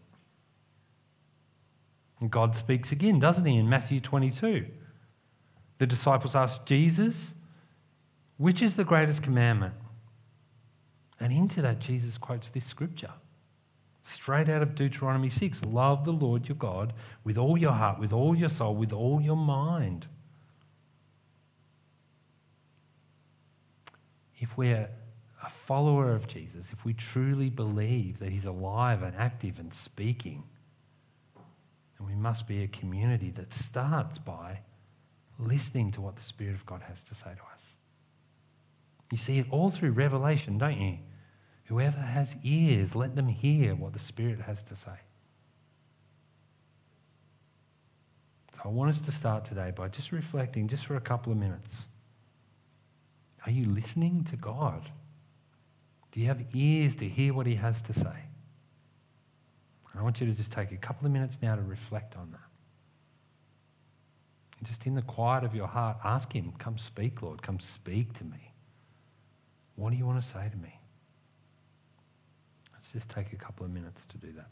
And 2.21 2.31
God 2.31 2.57
speaks 2.57 2.91
again, 2.93 3.19
doesn't 3.19 3.45
he, 3.45 3.57
in 3.57 3.69
Matthew 3.69 4.01
22? 4.01 4.67
The 5.79 5.87
disciples 5.87 6.35
ask 6.35 6.65
Jesus, 6.65 7.35
which 8.37 8.63
is 8.63 8.77
the 8.77 8.85
greatest 8.85 9.23
commandment? 9.23 9.75
And 11.21 11.33
into 11.33 11.63
that, 11.63 11.81
Jesus 11.81 12.17
quotes 12.19 12.49
this 12.49 12.65
scripture 12.65 13.13
straight 14.03 14.49
out 14.49 14.63
of 14.63 14.75
Deuteronomy 14.75 15.29
6 15.29 15.65
love 15.67 16.05
the 16.05 16.13
Lord 16.13 16.49
your 16.49 16.57
God 16.57 16.95
with 17.25 17.37
all 17.37 17.59
your 17.59 17.73
heart, 17.73 17.99
with 17.99 18.13
all 18.13 18.35
your 18.35 18.49
soul, 18.49 18.75
with 18.75 18.93
all 18.93 19.21
your 19.21 19.37
mind. 19.37 20.07
If 24.39 24.57
we're 24.57 24.89
a 25.43 25.49
follower 25.49 26.13
of 26.13 26.27
Jesus, 26.27 26.71
if 26.73 26.85
we 26.85 26.95
truly 26.95 27.51
believe 27.51 28.19
that 28.21 28.31
he's 28.31 28.45
alive 28.45 29.03
and 29.03 29.17
active 29.17 29.59
and 29.59 29.75
speaking, 29.75 30.45
then 31.99 32.07
we 32.07 32.15
must 32.15 32.47
be 32.47 32.63
a 32.63 32.69
community 32.69 33.31
that 33.33 33.53
starts 33.53 34.19
by 34.19 34.61
listening 35.39 35.91
to 35.93 36.01
what 36.01 36.17
the 36.17 36.23
Spirit 36.23 36.55
of 36.55 36.65
God 36.67 36.83
has 36.89 37.03
to 37.05 37.15
say 37.15 37.31
to 37.31 37.43
us. 37.55 37.78
You 39.11 39.19
see 39.19 39.39
it 39.39 39.47
all 39.51 39.71
through 39.71 39.93
Revelation, 39.93 40.59
don't 40.59 40.81
you? 40.81 40.99
Whoever 41.65 41.99
has 41.99 42.37
ears, 42.43 42.95
let 42.95 43.17
them 43.17 43.29
hear 43.29 43.75
what 43.75 43.93
the 43.93 43.99
Spirit 43.99 44.41
has 44.41 44.63
to 44.65 44.77
say. 44.77 45.01
So 48.55 48.63
I 48.65 48.69
want 48.69 48.91
us 48.91 49.01
to 49.03 49.13
start 49.13 49.45
today 49.45 49.73
by 49.75 49.89
just 49.89 50.13
reflecting, 50.13 50.69
just 50.69 50.87
for 50.87 50.97
a 50.97 51.01
couple 51.01 51.33
of 51.33 51.39
minutes. 51.39 51.85
Are 53.47 53.53
you 53.53 53.67
listening 53.67 54.25
to 54.25 54.37
God? 54.37 54.91
Do 56.13 56.21
you 56.21 56.27
have 56.27 56.43
ears 56.55 56.97
to 56.97 57.09
hear 57.09 57.33
what 57.33 57.47
He 57.47 57.55
has 57.57 57.83
to 57.83 57.93
say? 57.93 58.25
I 59.99 60.03
want 60.03 60.21
you 60.21 60.27
to 60.27 60.33
just 60.33 60.53
take 60.53 60.71
a 60.71 60.77
couple 60.77 61.07
of 61.07 61.13
minutes 61.13 61.39
now 61.43 61.57
to 61.57 61.63
reflect 61.63 62.17
on 62.17 62.31
that. 62.31 62.41
And 64.59 64.69
just 64.69 64.87
in 64.87 64.95
the 64.95 65.03
quiet 65.03 65.45
of 65.45 65.55
your 65.55 65.67
heart, 65.67 65.99
ask 66.05 66.33
Him, 66.33 66.53
Come 66.59 66.79
speak, 66.79 67.21
Lord. 67.21 67.43
Come 67.43 67.59
speak 67.59 68.13
to 68.15 68.25
me. 68.25 68.48
What 69.79 69.93
do 69.93 69.97
you 69.97 70.05
want 70.05 70.21
to 70.21 70.27
say 70.27 70.49
to 70.51 70.57
me? 70.57 70.75
Let's 72.73 72.91
just 72.91 73.09
take 73.09 73.33
a 73.33 73.37
couple 73.37 73.65
of 73.65 73.71
minutes 73.71 74.07
to 74.07 74.19
do 74.19 74.33
that. 74.33 74.51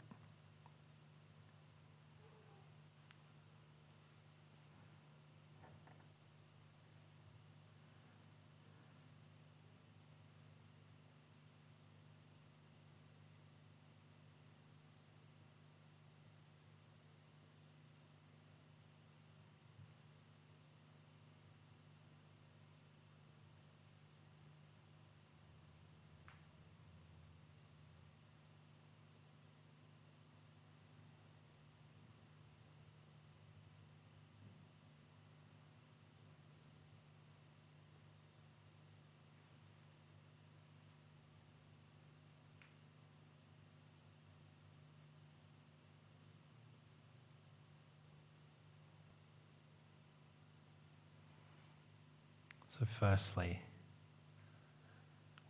So, 52.77 52.85
firstly, 52.85 53.61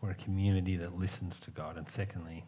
we're 0.02 0.12
a 0.12 0.16
community 0.16 0.78
that 0.78 0.98
listens 0.98 1.40
to 1.42 1.52
God. 1.52 1.78
And 1.78 1.90
secondly, 1.90 2.46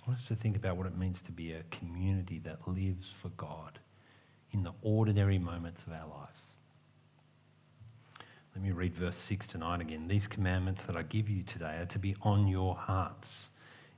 I 0.00 0.10
want 0.10 0.20
us 0.20 0.28
to 0.28 0.36
think 0.36 0.56
about 0.56 0.76
what 0.76 0.86
it 0.86 0.96
means 0.96 1.22
to 1.22 1.32
be 1.32 1.52
a 1.52 1.64
community 1.72 2.38
that 2.40 2.68
lives 2.68 3.12
for 3.20 3.30
God 3.30 3.80
in 4.52 4.62
the 4.62 4.72
ordinary 4.82 5.38
moments 5.38 5.82
of 5.82 5.92
our 5.92 6.06
lives. 6.06 6.52
Let 8.54 8.62
me 8.62 8.70
read 8.70 8.94
verse 8.94 9.16
6 9.16 9.48
to 9.48 9.58
9 9.58 9.80
again. 9.80 10.06
These 10.06 10.28
commandments 10.28 10.84
that 10.84 10.96
I 10.96 11.02
give 11.02 11.28
you 11.28 11.42
today 11.42 11.78
are 11.80 11.86
to 11.86 11.98
be 11.98 12.14
on 12.22 12.46
your 12.46 12.76
hearts. 12.76 13.48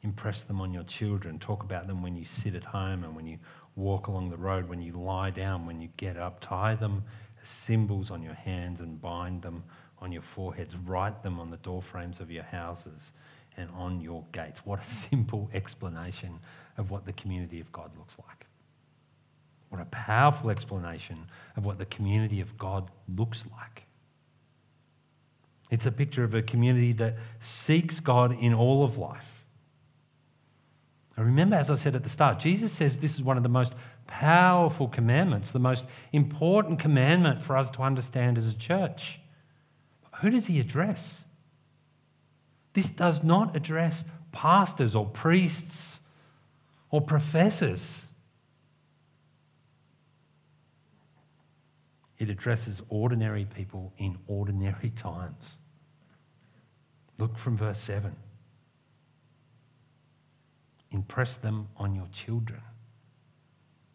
Impress 0.03 0.43
them 0.43 0.61
on 0.61 0.73
your 0.73 0.85
children. 0.85 1.39
Talk 1.39 1.63
about 1.63 1.87
them 1.87 2.03
when 2.03 2.17
you 2.17 2.25
sit 2.25 2.55
at 2.55 2.65
home 2.65 3.05
and 3.05 3.15
when 3.15 3.27
you 3.27 3.39
walk 3.77 4.07
along 4.07 4.31
the 4.31 4.37
road, 4.37 4.69
when 4.69 4.81
you 4.81 4.93
lie 4.93 5.31
down, 5.31 5.67
when 5.67 5.81
you 5.81 5.91
get 5.97 6.17
up. 6.17 6.41
Tie 6.41 6.75
them 6.75 7.05
symbols 7.49 8.11
on 8.11 8.23
your 8.23 8.35
hands 8.35 8.81
and 8.81 9.01
bind 9.01 9.43
them 9.43 9.65
on 9.99 10.13
your 10.13 10.23
foreheads. 10.23 10.77
Write 10.77 11.23
them 11.23 11.41
on 11.41 11.51
the 11.51 11.57
doorframes 11.59 12.21
of 12.21 12.31
your 12.31 12.45
houses 12.45 13.13
and 13.57 13.69
on 13.75 14.01
your 14.01 14.25
gates. 14.33 14.61
What 14.65 14.81
a 14.81 14.85
simple 15.11 15.51
explanation 15.53 16.41
of 16.77 16.91
what 16.91 17.05
the 17.05 17.13
community 17.13 17.61
of 17.61 17.73
God 17.73 17.91
looks 17.99 18.17
like. 18.27 18.47
What 19.69 19.83
a 19.83 19.87
powerful 19.87 20.51
explanation 20.51 21.27
of 21.57 21.65
what 21.65 21.79
the 21.79 21.85
community 21.85 22.41
of 22.41 22.57
God 22.57 22.91
looks 23.15 23.45
like. 23.59 23.85
It's 25.71 25.85
a 25.85 25.93
picture 25.93 26.25
of 26.25 26.35
a 26.35 26.41
community 26.41 26.93
that 26.95 27.17
seeks 27.41 28.01
God 28.01 28.37
in 28.41 28.55
all 28.55 28.85
of 28.85 28.97
life. 28.97 29.45
I 31.19 31.23
remember, 31.23 31.57
as 31.57 31.71
I 31.71 31.75
said 31.75 31.97
at 31.97 32.05
the 32.05 32.09
start, 32.09 32.39
Jesus 32.39 32.73
says 32.73 32.99
this 32.99 33.15
is 33.15 33.23
one 33.23 33.37
of 33.37 33.43
the 33.43 33.49
most 33.49 33.75
powerful 34.09 34.89
commandments, 34.89 35.53
the 35.53 35.61
most 35.61 35.85
important 36.13 36.81
commandment 36.81 37.41
for 37.41 37.57
us 37.57 37.71
to 37.71 37.83
understand 37.83 38.37
as 38.37 38.49
a 38.49 38.55
church. 38.55 39.21
Who 40.21 40.31
does 40.31 40.47
he 40.47 40.59
address? 40.59 41.25
This 42.73 42.91
does 42.91 43.23
not 43.23 43.55
address 43.55 44.05
pastors 44.33 44.97
or 44.97 45.07
priests 45.07 46.01
or 46.91 47.01
professors. 47.01 48.09
It 52.19 52.29
addresses 52.29 52.83
ordinary 52.89 53.45
people 53.45 53.93
in 53.99 54.19
ordinary 54.27 54.91
times. 54.91 55.57
Look 57.19 57.39
from 57.39 57.57
verse 57.57 57.79
7. 57.79 58.17
Impress 60.91 61.37
them 61.37 61.69
on 61.77 61.95
your 61.95 62.09
children. 62.11 62.63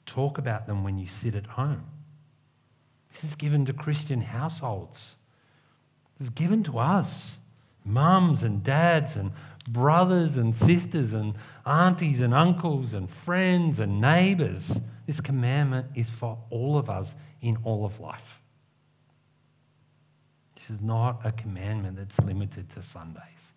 Talk 0.06 0.38
about 0.38 0.68
them 0.68 0.84
when 0.84 0.98
you 0.98 1.08
sit 1.08 1.36
at 1.36 1.46
home. 1.46 1.86
This 3.12 3.24
is 3.24 3.36
given 3.36 3.66
to 3.66 3.74
Christian 3.74 4.22
households. 4.22 5.16
This 6.18 6.28
is 6.28 6.30
given 6.32 6.64
to 6.64 6.80
us, 6.80 7.38
mums 7.86 8.44
and 8.44 8.64
dads 8.64 9.16
and 9.16 9.32
brothers 9.68 10.38
and 10.38 10.56
sisters 10.56 11.14
and 11.14 11.36
aunties 11.66 12.20
and 12.20 12.34
uncles 12.34 12.94
and 12.94 13.10
friends 13.10 13.80
and 13.80 14.02
neighbours. 14.02 14.82
This 15.06 15.22
commandment 15.22 15.88
is 15.96 16.10
for 16.10 16.38
all 16.50 16.78
of 16.78 16.90
us 16.90 17.16
in 17.42 17.58
all 17.64 17.86
of 17.86 18.00
life. 18.00 18.42
This 20.56 20.70
is 20.70 20.82
not 20.82 21.20
a 21.26 21.32
commandment 21.32 21.98
that's 21.98 22.20
limited 22.22 22.70
to 22.72 22.82
Sundays. 22.82 23.54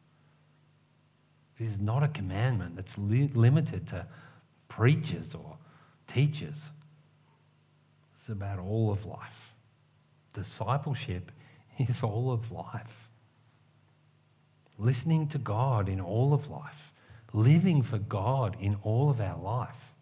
This 1.59 1.69
is 1.69 1.81
not 1.81 2.03
a 2.03 2.09
commandment 2.09 2.77
that's 2.77 2.99
li- 2.99 3.31
limited 3.33 3.87
to 3.89 4.07
preachers 4.69 5.35
or 5.35 5.57
teachers. 6.07 6.71
It's 8.15 8.29
about 8.29 8.59
all 8.59 8.91
of 8.91 9.05
life. 9.05 9.55
Discipleship 10.35 11.31
is 11.79 12.03
all 12.03 12.33
of 12.33 12.51
life. 12.51 13.09
Listening 14.79 15.27
to 15.29 15.39
God 15.39 15.89
in 15.89 16.01
all 16.01 16.35
of 16.35 16.51
life, 16.51 16.93
living 17.33 17.83
for 17.83 17.99
God 17.99 18.57
in 18.61 18.77
all 18.83 19.09
of 19.09 19.21
our 19.21 19.39
life. 19.39 19.95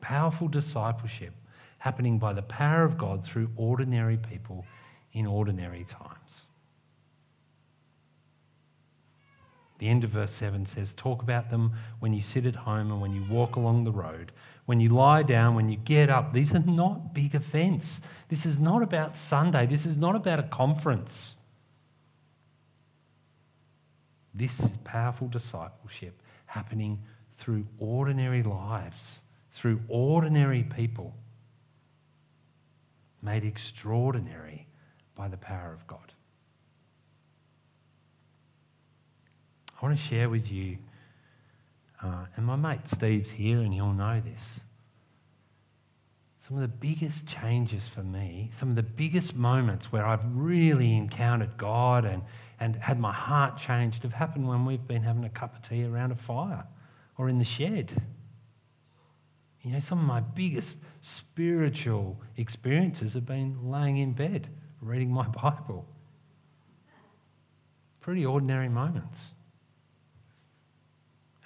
Powerful 0.00 0.48
discipleship 0.48 1.32
happening 1.78 2.18
by 2.18 2.32
the 2.32 2.42
power 2.42 2.84
of 2.84 2.96
God 2.96 3.24
through 3.24 3.50
ordinary 3.56 4.16
people 4.16 4.64
in 5.12 5.26
ordinary 5.26 5.84
times. 5.84 6.42
The 9.82 9.88
end 9.88 10.04
of 10.04 10.10
verse 10.10 10.30
7 10.30 10.64
says, 10.64 10.94
Talk 10.94 11.24
about 11.24 11.50
them 11.50 11.72
when 11.98 12.12
you 12.12 12.22
sit 12.22 12.46
at 12.46 12.54
home 12.54 12.92
and 12.92 13.00
when 13.00 13.12
you 13.12 13.24
walk 13.28 13.56
along 13.56 13.82
the 13.82 13.90
road, 13.90 14.30
when 14.64 14.78
you 14.78 14.88
lie 14.90 15.24
down, 15.24 15.56
when 15.56 15.68
you 15.68 15.76
get 15.76 16.08
up. 16.08 16.32
These 16.32 16.54
are 16.54 16.60
not 16.60 17.12
big 17.12 17.34
events. 17.34 18.00
This 18.28 18.46
is 18.46 18.60
not 18.60 18.84
about 18.84 19.16
Sunday. 19.16 19.66
This 19.66 19.84
is 19.84 19.96
not 19.96 20.14
about 20.14 20.38
a 20.38 20.44
conference. 20.44 21.34
This 24.32 24.60
is 24.60 24.70
powerful 24.84 25.26
discipleship 25.26 26.22
happening 26.46 27.02
through 27.36 27.66
ordinary 27.80 28.44
lives, 28.44 29.18
through 29.50 29.80
ordinary 29.88 30.62
people, 30.62 31.12
made 33.20 33.44
extraordinary 33.44 34.68
by 35.16 35.26
the 35.26 35.38
power 35.38 35.72
of 35.74 35.84
God. 35.88 36.12
I 39.82 39.86
want 39.86 39.98
to 39.98 40.04
share 40.04 40.28
with 40.28 40.50
you, 40.52 40.78
uh, 42.00 42.26
and 42.36 42.46
my 42.46 42.54
mate 42.54 42.88
Steve's 42.88 43.32
here 43.32 43.58
and 43.58 43.74
he'll 43.74 43.92
know 43.92 44.22
this. 44.24 44.60
Some 46.38 46.56
of 46.56 46.62
the 46.62 46.68
biggest 46.68 47.26
changes 47.26 47.88
for 47.88 48.04
me, 48.04 48.50
some 48.52 48.68
of 48.70 48.76
the 48.76 48.84
biggest 48.84 49.34
moments 49.34 49.90
where 49.90 50.06
I've 50.06 50.24
really 50.36 50.94
encountered 50.94 51.56
God 51.56 52.04
and, 52.04 52.22
and 52.60 52.76
had 52.76 53.00
my 53.00 53.12
heart 53.12 53.58
changed 53.58 54.04
have 54.04 54.12
happened 54.12 54.46
when 54.46 54.64
we've 54.64 54.86
been 54.86 55.02
having 55.02 55.24
a 55.24 55.28
cup 55.28 55.56
of 55.56 55.68
tea 55.68 55.84
around 55.84 56.12
a 56.12 56.16
fire 56.16 56.64
or 57.18 57.28
in 57.28 57.40
the 57.40 57.44
shed. 57.44 58.00
You 59.62 59.72
know, 59.72 59.80
some 59.80 59.98
of 59.98 60.04
my 60.04 60.20
biggest 60.20 60.78
spiritual 61.00 62.20
experiences 62.36 63.14
have 63.14 63.26
been 63.26 63.68
laying 63.68 63.96
in 63.96 64.12
bed, 64.12 64.48
reading 64.80 65.10
my 65.10 65.26
Bible. 65.42 65.86
Pretty 68.00 68.24
ordinary 68.24 68.68
moments. 68.68 69.30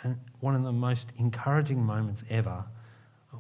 And 0.03 0.19
one 0.41 0.55
of 0.55 0.63
the 0.63 0.73
most 0.73 1.13
encouraging 1.19 1.83
moments 1.83 2.23
ever 2.29 2.65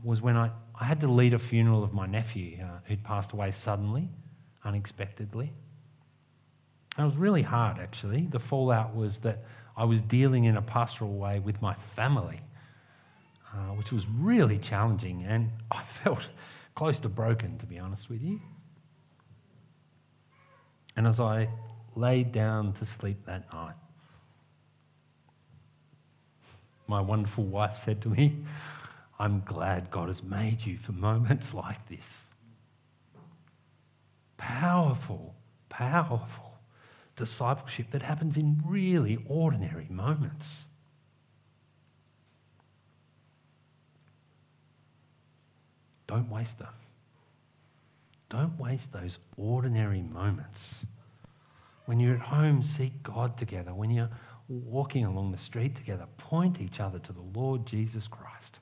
was 0.02 0.22
when 0.22 0.36
I, 0.36 0.50
I 0.78 0.84
had 0.84 1.00
to 1.00 1.08
lead 1.08 1.34
a 1.34 1.38
funeral 1.38 1.84
of 1.84 1.92
my 1.92 2.06
nephew 2.06 2.58
uh, 2.62 2.78
who'd 2.84 3.04
passed 3.04 3.32
away 3.32 3.50
suddenly, 3.50 4.08
unexpectedly. 4.64 5.52
And 6.96 7.04
it 7.04 7.08
was 7.08 7.16
really 7.16 7.42
hard, 7.42 7.78
actually. 7.78 8.26
The 8.30 8.38
fallout 8.38 8.94
was 8.94 9.20
that 9.20 9.44
I 9.76 9.84
was 9.84 10.00
dealing 10.00 10.44
in 10.44 10.56
a 10.56 10.62
pastoral 10.62 11.12
way 11.12 11.38
with 11.38 11.60
my 11.60 11.74
family, 11.74 12.40
uh, 13.52 13.74
which 13.74 13.92
was 13.92 14.06
really 14.08 14.58
challenging. 14.58 15.24
And 15.24 15.50
I 15.70 15.82
felt 15.84 16.28
close 16.74 16.98
to 17.00 17.08
broken, 17.08 17.58
to 17.58 17.66
be 17.66 17.78
honest 17.78 18.08
with 18.08 18.22
you. 18.22 18.40
And 20.96 21.06
as 21.06 21.20
I 21.20 21.48
laid 21.94 22.32
down 22.32 22.72
to 22.74 22.84
sleep 22.84 23.26
that 23.26 23.52
night, 23.52 23.74
my 26.86 27.00
wonderful 27.00 27.44
wife 27.44 27.78
said 27.78 28.00
to 28.02 28.08
me, 28.08 28.44
I'm 29.18 29.42
glad 29.44 29.90
God 29.90 30.08
has 30.08 30.22
made 30.22 30.64
you 30.64 30.78
for 30.78 30.92
moments 30.92 31.54
like 31.54 31.88
this. 31.88 32.26
Powerful, 34.36 35.34
powerful 35.68 36.58
discipleship 37.16 37.90
that 37.92 38.02
happens 38.02 38.36
in 38.36 38.62
really 38.64 39.18
ordinary 39.26 39.86
moments. 39.88 40.64
Don't 46.06 46.30
waste 46.30 46.58
them. 46.58 46.68
Don't 48.28 48.58
waste 48.58 48.92
those 48.92 49.18
ordinary 49.36 50.02
moments. 50.02 50.84
When 51.86 52.00
you're 52.00 52.14
at 52.14 52.20
home, 52.20 52.62
seek 52.62 53.02
God 53.02 53.36
together. 53.36 53.72
When 53.72 53.90
you're 53.90 54.10
walking 54.48 55.04
along 55.04 55.32
the 55.32 55.38
street 55.38 55.74
together, 55.74 56.06
point 56.18 56.60
each 56.60 56.80
other 56.80 56.98
to 56.98 57.12
the 57.12 57.24
Lord 57.34 57.66
Jesus 57.66 58.06
Christ. 58.06 58.60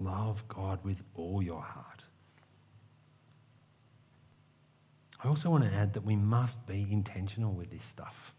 Love 0.00 0.46
God 0.48 0.80
with 0.82 1.02
all 1.14 1.42
your 1.42 1.62
heart. 1.62 2.02
I 5.22 5.28
also 5.28 5.50
want 5.50 5.64
to 5.64 5.72
add 5.72 5.92
that 5.94 6.04
we 6.04 6.16
must 6.16 6.66
be 6.66 6.86
intentional 6.90 7.52
with 7.52 7.70
this 7.70 7.84
stuff. 7.84 8.34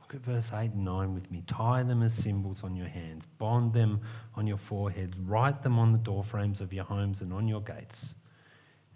Look 0.00 0.14
at 0.14 0.20
verse 0.20 0.52
8 0.52 0.70
and 0.72 0.84
9 0.84 1.14
with 1.14 1.32
me. 1.32 1.42
Tie 1.48 1.82
them 1.82 2.04
as 2.04 2.14
symbols 2.14 2.62
on 2.62 2.76
your 2.76 2.86
hands, 2.86 3.24
bond 3.38 3.72
them 3.72 4.00
on 4.36 4.46
your 4.46 4.56
foreheads, 4.56 5.18
write 5.18 5.64
them 5.64 5.80
on 5.80 5.90
the 5.90 5.98
doorframes 5.98 6.60
of 6.60 6.72
your 6.72 6.84
homes 6.84 7.20
and 7.20 7.32
on 7.32 7.48
your 7.48 7.60
gates. 7.60 8.14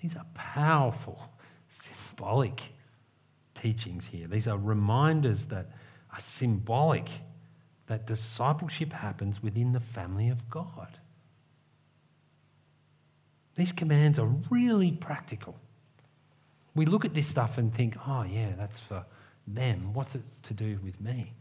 These 0.00 0.16
are 0.16 0.26
powerful, 0.34 1.30
symbolic 1.68 2.62
teachings 3.54 4.06
here. 4.06 4.26
These 4.26 4.48
are 4.48 4.56
reminders 4.56 5.46
that 5.46 5.70
are 6.12 6.20
symbolic 6.20 7.08
that 7.86 8.06
discipleship 8.06 8.92
happens 8.92 9.42
within 9.42 9.72
the 9.72 9.80
family 9.80 10.28
of 10.28 10.48
God. 10.48 10.98
These 13.56 13.72
commands 13.72 14.18
are 14.18 14.32
really 14.48 14.92
practical. 14.92 15.56
We 16.74 16.86
look 16.86 17.04
at 17.04 17.14
this 17.14 17.26
stuff 17.26 17.58
and 17.58 17.74
think, 17.74 17.96
oh, 18.06 18.22
yeah, 18.22 18.52
that's 18.56 18.78
for 18.78 19.04
them. 19.46 19.92
What's 19.92 20.14
it 20.14 20.22
to 20.44 20.54
do 20.54 20.78
with 20.82 21.00
me? 21.00 21.34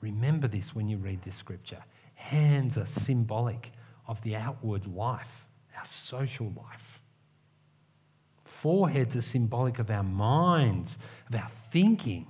Remember 0.00 0.48
this 0.48 0.74
when 0.74 0.88
you 0.88 0.98
read 0.98 1.22
this 1.22 1.34
scripture. 1.34 1.82
Hands 2.14 2.76
are 2.76 2.86
symbolic 2.86 3.72
of 4.06 4.20
the 4.22 4.36
outward 4.36 4.86
life 4.86 5.41
our 5.76 5.84
social 5.84 6.52
life. 6.56 7.00
Foreheads 8.44 9.16
are 9.16 9.22
symbolic 9.22 9.78
of 9.78 9.90
our 9.90 10.02
minds, 10.02 10.98
of 11.28 11.34
our 11.34 11.50
thinking. 11.70 12.26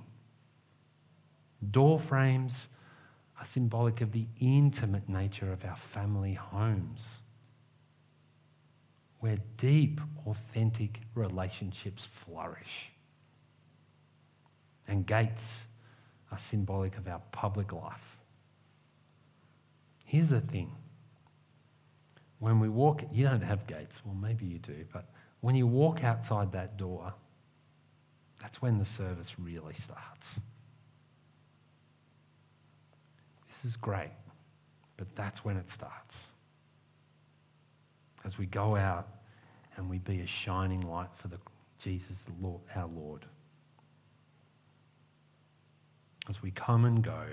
Door 1.71 1.99
frames 1.99 2.67
are 3.39 3.45
symbolic 3.45 4.01
of 4.01 4.11
the 4.11 4.25
intimate 4.39 5.07
nature 5.07 5.51
of 5.51 5.63
our 5.63 5.75
family 5.75 6.33
homes, 6.33 7.07
where 9.19 9.37
deep, 9.57 10.01
authentic 10.25 11.01
relationships 11.13 12.07
flourish. 12.09 12.91
And 14.87 15.05
gates 15.05 15.67
are 16.31 16.37
symbolic 16.37 16.97
of 16.97 17.07
our 17.07 17.21
public 17.31 17.71
life. 17.71 18.17
Here's 20.05 20.29
the 20.29 20.41
thing 20.41 20.71
when 22.43 22.59
we 22.59 22.67
walk, 22.67 23.01
you 23.09 23.23
don't 23.23 23.41
have 23.41 23.65
gates, 23.67 24.01
well, 24.03 24.15
maybe 24.15 24.45
you 24.45 24.59
do, 24.59 24.83
but 24.91 25.05
when 25.39 25.55
you 25.55 25.65
walk 25.65 26.03
outside 26.03 26.51
that 26.51 26.75
door, 26.75 27.13
that's 28.41 28.61
when 28.61 28.77
the 28.77 28.85
service 28.85 29.39
really 29.39 29.73
starts. 29.73 30.41
This 33.47 33.63
is 33.63 33.77
great, 33.77 34.11
but 34.97 35.15
that's 35.15 35.45
when 35.45 35.55
it 35.55 35.69
starts. 35.69 36.31
As 38.25 38.37
we 38.37 38.45
go 38.45 38.75
out 38.75 39.07
and 39.77 39.89
we 39.89 39.99
be 39.99 40.19
a 40.19 40.27
shining 40.27 40.81
light 40.81 41.15
for 41.15 41.29
the 41.29 41.37
Jesus, 41.81 42.23
the 42.23 42.45
Lord, 42.45 42.61
our 42.75 42.87
Lord. 42.87 43.25
As 46.29 46.41
we 46.41 46.51
come 46.51 46.83
and 46.83 47.01
go, 47.01 47.23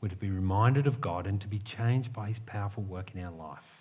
we're 0.00 0.08
to 0.08 0.16
be 0.16 0.30
reminded 0.30 0.88
of 0.88 1.00
God 1.00 1.28
and 1.28 1.40
to 1.40 1.46
be 1.46 1.60
changed 1.60 2.12
by 2.12 2.28
His 2.28 2.40
powerful 2.40 2.82
work 2.82 3.14
in 3.14 3.24
our 3.24 3.32
life, 3.32 3.73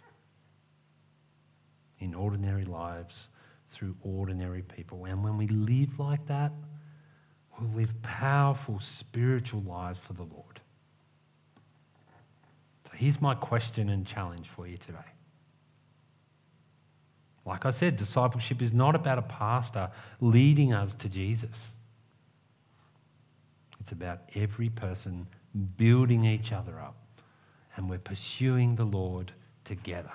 in 2.04 2.14
ordinary 2.14 2.66
lives, 2.66 3.30
through 3.72 3.96
ordinary 4.04 4.62
people. 4.62 5.06
And 5.06 5.24
when 5.24 5.38
we 5.38 5.48
live 5.48 5.98
like 5.98 6.28
that, 6.28 6.52
we'll 7.58 7.72
live 7.72 8.02
powerful 8.02 8.80
spiritual 8.82 9.62
lives 9.62 10.00
for 10.00 10.14
the 10.14 10.24
Lord. 10.24 10.60
So 12.86 12.92
here's 12.96 13.22
my 13.22 13.36
question 13.36 13.90
and 13.90 14.06
challenge 14.06 14.48
for 14.50 14.68
you 14.68 14.78
today. 14.78 15.00
Like 17.46 17.66
I 17.66 17.72
said, 17.72 17.96
discipleship 17.98 18.62
is 18.62 18.74
not 18.74 18.96
about 18.96 19.18
a 19.18 19.24
pastor 19.24 19.90
leading 20.20 20.74
us 20.74 20.94
to 20.96 21.10
Jesus. 21.10 21.72
It's 23.80 23.92
about 23.92 24.22
every 24.36 24.70
person 24.70 25.28
building 25.78 26.26
each 26.26 26.52
other 26.52 26.80
up, 26.80 26.96
and 27.76 27.90
we're 27.90 27.98
pursuing 27.98 28.76
the 28.76 28.86
Lord 28.86 29.32
together. 29.66 30.12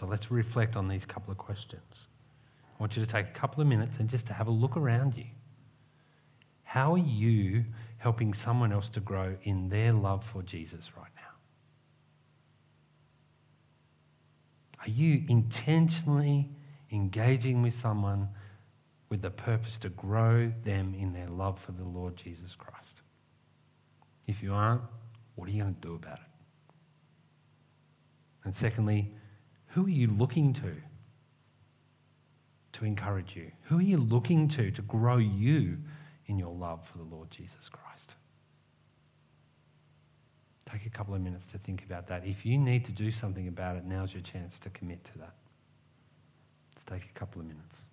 So 0.00 0.06
let's 0.06 0.30
reflect 0.30 0.76
on 0.76 0.88
these 0.88 1.04
couple 1.04 1.30
of 1.30 1.36
questions. 1.36 2.08
I 2.78 2.82
want 2.82 2.96
you 2.96 3.04
to 3.04 3.10
take 3.10 3.26
a 3.26 3.32
couple 3.32 3.60
of 3.60 3.66
minutes 3.66 3.98
and 3.98 4.08
just 4.08 4.26
to 4.28 4.32
have 4.32 4.46
a 4.48 4.50
look 4.50 4.74
around 4.74 5.14
you. 5.14 5.26
How 6.62 6.94
are 6.94 6.98
you 6.98 7.66
helping 7.98 8.32
someone 8.32 8.72
else 8.72 8.88
to 8.90 9.00
grow 9.00 9.36
in 9.42 9.68
their 9.68 9.92
love 9.92 10.24
for 10.24 10.42
Jesus 10.42 10.88
right 10.96 11.10
now? 11.16 11.22
Are 14.86 14.88
you 14.88 15.22
intentionally 15.28 16.48
engaging 16.90 17.60
with 17.60 17.74
someone 17.74 18.30
with 19.10 19.20
the 19.20 19.30
purpose 19.30 19.76
to 19.78 19.90
grow 19.90 20.50
them 20.64 20.94
in 20.98 21.12
their 21.12 21.28
love 21.28 21.58
for 21.58 21.72
the 21.72 21.84
Lord 21.84 22.16
Jesus 22.16 22.54
Christ? 22.54 23.02
If 24.26 24.42
you 24.42 24.54
aren't, 24.54 24.80
what 25.34 25.46
are 25.46 25.52
you 25.52 25.62
going 25.62 25.74
to 25.74 25.80
do 25.86 25.94
about 25.94 26.20
it? 26.20 26.74
And 28.44 28.56
secondly, 28.56 29.12
who 29.70 29.86
are 29.86 29.90
you 29.90 30.08
looking 30.08 30.52
to 30.54 30.74
to 32.72 32.84
encourage 32.84 33.36
you? 33.36 33.50
Who 33.64 33.78
are 33.78 33.82
you 33.82 33.98
looking 33.98 34.48
to 34.50 34.70
to 34.70 34.82
grow 34.82 35.18
you 35.18 35.78
in 36.26 36.38
your 36.38 36.54
love 36.54 36.86
for 36.88 36.98
the 36.98 37.04
Lord 37.04 37.30
Jesus 37.30 37.68
Christ? 37.68 38.14
Take 40.70 40.86
a 40.86 40.90
couple 40.90 41.14
of 41.14 41.20
minutes 41.20 41.46
to 41.46 41.58
think 41.58 41.84
about 41.84 42.06
that. 42.08 42.24
If 42.24 42.46
you 42.46 42.56
need 42.56 42.84
to 42.84 42.92
do 42.92 43.10
something 43.10 43.48
about 43.48 43.76
it, 43.76 43.84
now's 43.84 44.14
your 44.14 44.22
chance 44.22 44.58
to 44.60 44.70
commit 44.70 45.02
to 45.04 45.18
that. 45.18 45.34
Let's 46.74 46.84
take 46.84 47.04
a 47.04 47.18
couple 47.18 47.40
of 47.40 47.48
minutes. 47.48 47.84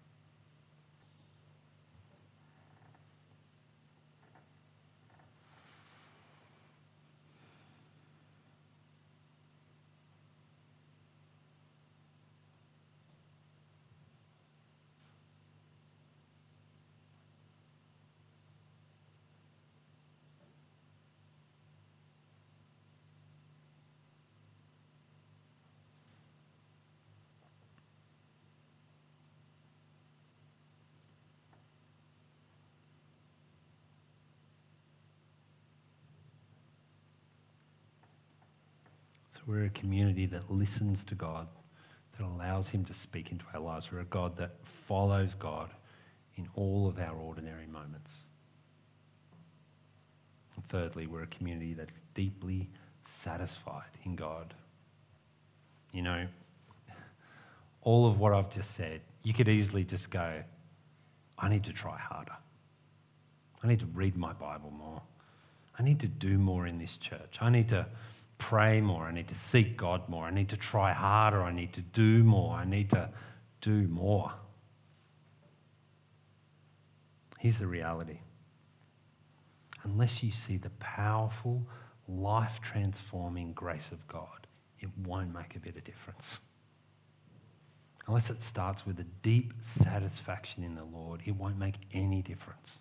So 39.38 39.44
we're 39.46 39.66
a 39.66 39.70
community 39.70 40.26
that 40.26 40.50
listens 40.50 41.04
to 41.06 41.16
God, 41.16 41.48
that 42.18 42.26
allows 42.26 42.70
Him 42.70 42.84
to 42.86 42.94
speak 42.94 43.32
into 43.32 43.46
our 43.54 43.60
lives. 43.60 43.92
We're 43.92 44.00
a 44.00 44.06
God 44.06 44.36
that 44.38 44.56
follows 44.64 45.36
God 45.36 45.70
in 46.38 46.48
all 46.56 46.88
of 46.88 46.98
our 46.98 47.16
ordinary 47.16 47.68
moments. 47.68 48.24
And 50.56 50.66
thirdly, 50.68 51.06
we're 51.06 51.22
a 51.22 51.28
community 51.28 51.76
that 51.76 51.90
is 51.90 52.02
deeply 52.16 52.68
satisfied 53.06 53.92
in 54.06 54.16
God. 54.16 54.56
You 55.94 56.02
know, 56.02 56.28
all 57.84 58.08
of 58.08 58.20
what 58.20 58.34
I've 58.34 58.50
just 58.50 58.72
said, 58.72 59.02
you 59.22 59.36
could 59.36 59.48
easily 59.48 59.84
just 59.84 60.10
go, 60.10 60.42
I 61.38 61.48
need 61.48 61.64
to 61.66 61.74
try 61.74 61.96
harder. 62.00 62.36
I 63.64 63.68
need 63.68 63.82
to 63.82 63.86
read 63.86 64.18
my 64.18 64.34
Bible 64.34 64.72
more. 64.72 65.04
I 65.78 65.84
need 65.84 66.00
to 66.00 66.08
do 66.08 66.40
more 66.40 66.66
in 66.66 66.80
this 66.80 66.98
church. 66.98 67.38
I 67.40 67.52
need 67.52 67.70
to 67.70 67.86
pray 68.38 68.82
more. 68.82 69.04
I 69.04 69.12
need 69.12 69.28
to 69.30 69.36
seek 69.36 69.78
God 69.78 70.08
more. 70.08 70.26
I 70.26 70.32
need 70.32 70.50
to 70.50 70.58
try 70.58 70.94
harder. 70.94 71.42
I 71.42 71.52
need 71.52 71.74
to 71.74 71.82
do 71.82 72.24
more. 72.24 72.56
I 72.56 72.66
need 72.66 72.90
to 72.92 73.10
do 73.62 73.88
more. 73.88 74.34
Here's 77.40 77.60
the 77.60 77.68
reality 77.68 78.20
unless 79.84 80.22
you 80.22 80.32
see 80.32 80.58
the 80.58 80.70
powerful, 80.72 81.66
life 82.08 82.60
transforming 82.62 83.54
grace 83.54 83.92
of 83.92 84.06
God, 84.08 84.48
it 84.80 84.90
won't 85.06 85.34
make 85.34 85.56
a 85.56 85.60
bit 85.60 85.78
of 85.78 85.84
difference. 85.86 86.40
Unless 88.06 88.30
it 88.30 88.42
starts 88.42 88.86
with 88.86 89.00
a 89.00 89.06
deep 89.22 89.54
satisfaction 89.62 90.64
in 90.64 90.76
the 90.76 90.84
Lord, 90.84 91.22
it 91.26 91.36
won't 91.36 91.58
make 91.58 91.76
any 91.94 92.22
difference. 92.22 92.80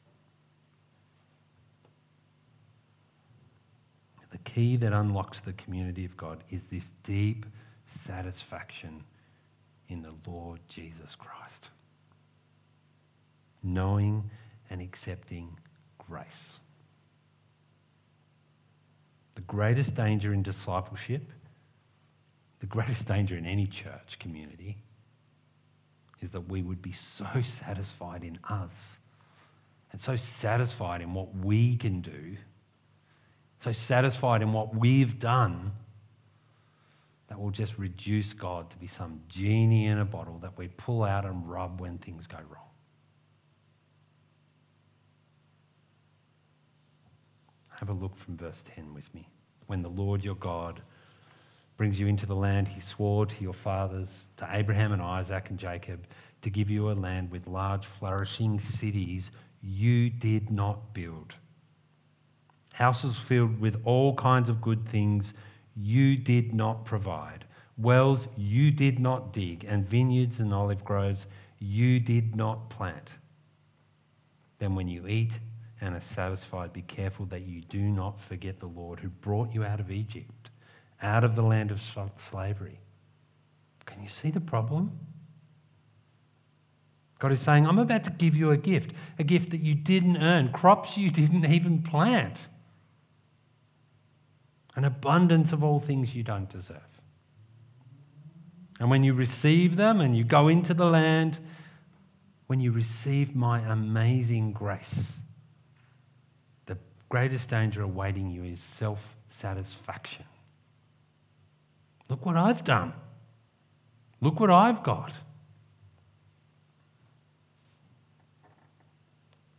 The 4.37 4.51
key 4.51 4.77
that 4.77 4.92
unlocks 4.92 5.40
the 5.40 5.55
community 5.55 6.05
of 6.05 6.14
God 6.14 6.44
is 6.51 6.64
this 6.64 6.92
deep 7.05 7.46
satisfaction 7.87 9.03
in 9.88 10.03
the 10.03 10.12
Lord 10.27 10.61
Jesus 10.68 11.14
Christ. 11.14 11.70
Knowing 13.62 14.31
and 14.68 14.83
accepting 14.83 15.57
grace. 15.96 16.53
The 19.37 19.40
greatest 19.42 19.94
danger 19.94 20.35
in 20.35 20.42
discipleship, 20.42 21.22
the 22.61 22.66
greatest 22.66 23.07
danger 23.09 23.38
in 23.38 23.46
any 23.46 23.66
church 23.66 24.18
community, 24.18 24.77
is 26.20 26.31
that 26.33 26.42
we 26.42 26.61
would 26.61 26.83
be 26.83 26.92
so 26.92 27.27
satisfied 27.42 28.22
in 28.22 28.38
us 28.51 28.99
and 29.92 30.01
so 30.01 30.14
satisfied 30.14 31.01
in 31.01 31.14
what 31.14 31.35
we 31.35 31.77
can 31.77 32.03
do, 32.03 32.37
so 33.61 33.73
satisfied 33.73 34.42
in 34.42 34.53
what 34.53 34.75
we've 34.75 35.19
done, 35.19 35.73
that 37.29 37.40
will 37.40 37.51
just 37.51 37.77
reduce 37.79 38.33
God 38.33 38.71
to 38.71 38.77
be 38.77 38.87
some 38.87 39.21
genie 39.29 39.87
in 39.87 39.99
a 39.99 40.05
bottle 40.05 40.38
that 40.42 40.57
we 40.57 40.69
pull 40.69 41.03
out 41.03 41.25
and 41.25 41.49
rub 41.49 41.81
when 41.81 41.99
things 41.99 42.27
go 42.27 42.37
wrong. 42.37 42.62
Have 47.71 47.90
a 47.90 47.92
look 47.92 48.16
from 48.16 48.37
verse 48.37 48.62
10 48.75 48.95
with 48.95 49.12
me. 49.14 49.29
When 49.66 49.83
the 49.83 49.90
Lord 49.90 50.25
your 50.25 50.37
God 50.37 50.81
brings 51.77 52.01
you 52.01 52.07
into 52.07 52.25
the 52.25 52.35
land 52.35 52.69
he 52.69 52.81
swore 52.81 53.27
to 53.27 53.42
your 53.42 53.53
fathers, 53.53 54.25
to 54.38 54.49
Abraham 54.51 54.92
and 54.92 55.03
Isaac 55.03 55.51
and 55.51 55.59
Jacob, 55.59 56.07
to 56.42 56.49
give 56.49 56.71
you 56.71 56.90
a 56.90 56.95
land 56.95 57.31
with 57.31 57.47
large, 57.47 57.85
flourishing 57.85 58.59
cities 58.59 59.31
you 59.61 60.09
did 60.09 60.51
not 60.51 60.95
build. 60.95 61.35
Houses 62.77 63.17
filled 63.17 63.59
with 63.59 63.81
all 63.87 64.15
kinds 64.17 64.51
of 64.51 64.61
good 64.61 64.87
things 64.87 65.33
you 65.75 66.15
did 66.15 66.53
not 66.53 66.85
provide. 66.85 67.47
Wells 67.79 68.29
you 68.37 68.71
did 68.71 68.99
not 68.99 69.33
dig, 69.33 69.65
and 69.67 69.89
vineyards 69.89 70.39
and 70.41 70.53
olive 70.53 70.85
groves 70.85 71.27
you 71.59 71.99
did 72.01 72.37
not 72.37 72.69
plant. 72.69 73.12
Then, 74.59 74.75
when 74.75 74.89
you 74.89 75.07
eat 75.07 75.39
and 75.81 75.95
are 75.95 76.03
satisfied, 76.03 76.75
be 76.75 76.83
careful 76.83 77.25
that 77.27 77.47
you 77.47 77.62
do 77.62 77.81
not 77.81 78.21
forget 78.21 78.61
the 78.61 78.67
Lord 78.67 79.01
who 79.01 79.09
brought 79.09 79.55
you 79.55 79.65
out 79.65 79.81
of 79.81 79.91
Egypt, 79.91 80.51
out 81.01 81.25
of 81.25 81.35
the 81.35 81.43
land 81.43 81.71
of 81.71 81.81
slavery. 82.19 82.81
Can 83.87 84.03
you 84.03 84.09
see 84.11 84.31
the 84.31 84.39
problem? 84.39 85.01
God 87.19 87.33
is 87.33 87.41
saying, 87.41 87.67
I'm 87.67 87.79
about 87.79 88.05
to 88.05 88.11
give 88.11 88.37
you 88.37 88.51
a 88.51 88.59
gift, 88.59 88.93
a 89.19 89.25
gift 89.25 89.49
that 89.53 89.62
you 89.62 89.75
didn't 89.75 90.19
earn, 90.19 90.53
crops 90.53 90.99
you 90.99 91.11
didn't 91.23 91.47
even 91.47 91.83
plant, 91.83 92.49
an 94.77 94.85
abundance 94.85 95.53
of 95.53 95.65
all 95.65 95.81
things 95.81 96.15
you 96.15 96.23
don't 96.23 96.51
deserve. 96.51 97.01
And 98.79 98.91
when 98.91 99.03
you 99.03 99.15
receive 99.15 99.77
them 99.77 100.01
and 100.03 100.15
you 100.15 100.23
go 100.23 100.49
into 100.49 100.75
the 100.75 100.85
land, 100.85 101.39
when 102.47 102.61
you 102.61 102.71
receive 102.71 103.35
my 103.35 103.61
amazing 103.61 104.53
grace, 104.53 105.19
the 106.67 106.77
greatest 107.09 107.49
danger 107.49 107.83
awaiting 107.83 108.31
you 108.31 108.45
is 108.45 108.61
self 108.61 109.17
satisfaction. 109.31 110.27
Look 112.11 112.27
what 112.27 112.37
I've 112.37 112.62
done. 112.62 112.93
Look 114.21 114.39
what 114.39 114.51
I've 114.51 114.83
got. 114.83 115.12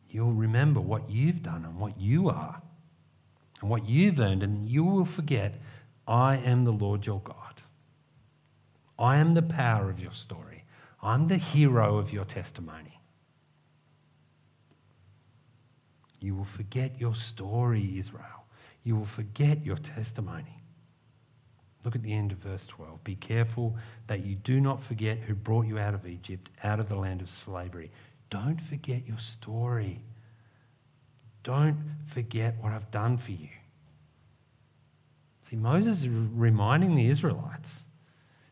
You'll 0.10 0.34
remember 0.34 0.80
what 0.80 1.10
you've 1.10 1.42
done 1.42 1.66
and 1.66 1.80
what 1.80 2.00
you 2.00 2.30
are 2.30 2.62
and 3.62 3.70
what 3.70 3.88
you've 3.88 4.20
earned, 4.20 4.44
and 4.44 4.68
you 4.70 4.84
will 4.84 5.06
forget 5.06 5.56
I 6.08 6.38
am 6.38 6.64
the 6.64 6.72
Lord 6.72 7.06
your 7.06 7.20
God. 7.20 7.62
I 8.98 9.18
am 9.18 9.34
the 9.34 9.42
power 9.42 9.90
of 9.90 10.00
your 10.00 10.12
story. 10.12 10.64
I'm 11.02 11.28
the 11.28 11.38
hero 11.38 11.98
of 11.98 12.12
your 12.12 12.26
testimony. 12.26 13.00
You 16.20 16.36
will 16.36 16.46
forget 16.46 17.00
your 17.00 17.14
story, 17.14 17.98
Israel. 17.98 18.46
You 18.84 18.96
will 18.96 19.06
forget 19.06 19.66
your 19.66 19.78
testimony. 19.78 20.64
Look 21.84 21.96
at 21.96 22.04
the 22.04 22.14
end 22.14 22.32
of 22.32 22.40
verse 22.40 22.66
12. 22.68 23.04
Be 23.04 23.16
careful 23.16 23.78
that 24.08 24.26
you 24.26 24.36
do 24.36 24.60
not 24.60 24.82
forget 24.82 25.20
who 25.20 25.36
brought 25.36 25.68
you 25.68 25.78
out 25.78 25.94
of 25.94 26.08
Egypt, 26.08 26.50
out 26.64 26.80
of 26.80 26.90
the 26.90 26.96
land 26.96 27.22
of 27.22 27.30
slavery. 27.30 27.92
Don't 28.30 28.62
forget 28.62 29.08
your 29.08 29.20
story. 29.20 30.02
Don't 31.48 31.78
forget 32.06 32.58
what 32.60 32.74
I've 32.74 32.92
done 32.92 33.18
for 33.18 33.32
you. 33.32 33.48
See, 35.50 35.56
Moses 35.56 36.02
is 36.02 36.10
reminding 36.10 36.98
the 36.98 37.08
Israelites 37.08 37.86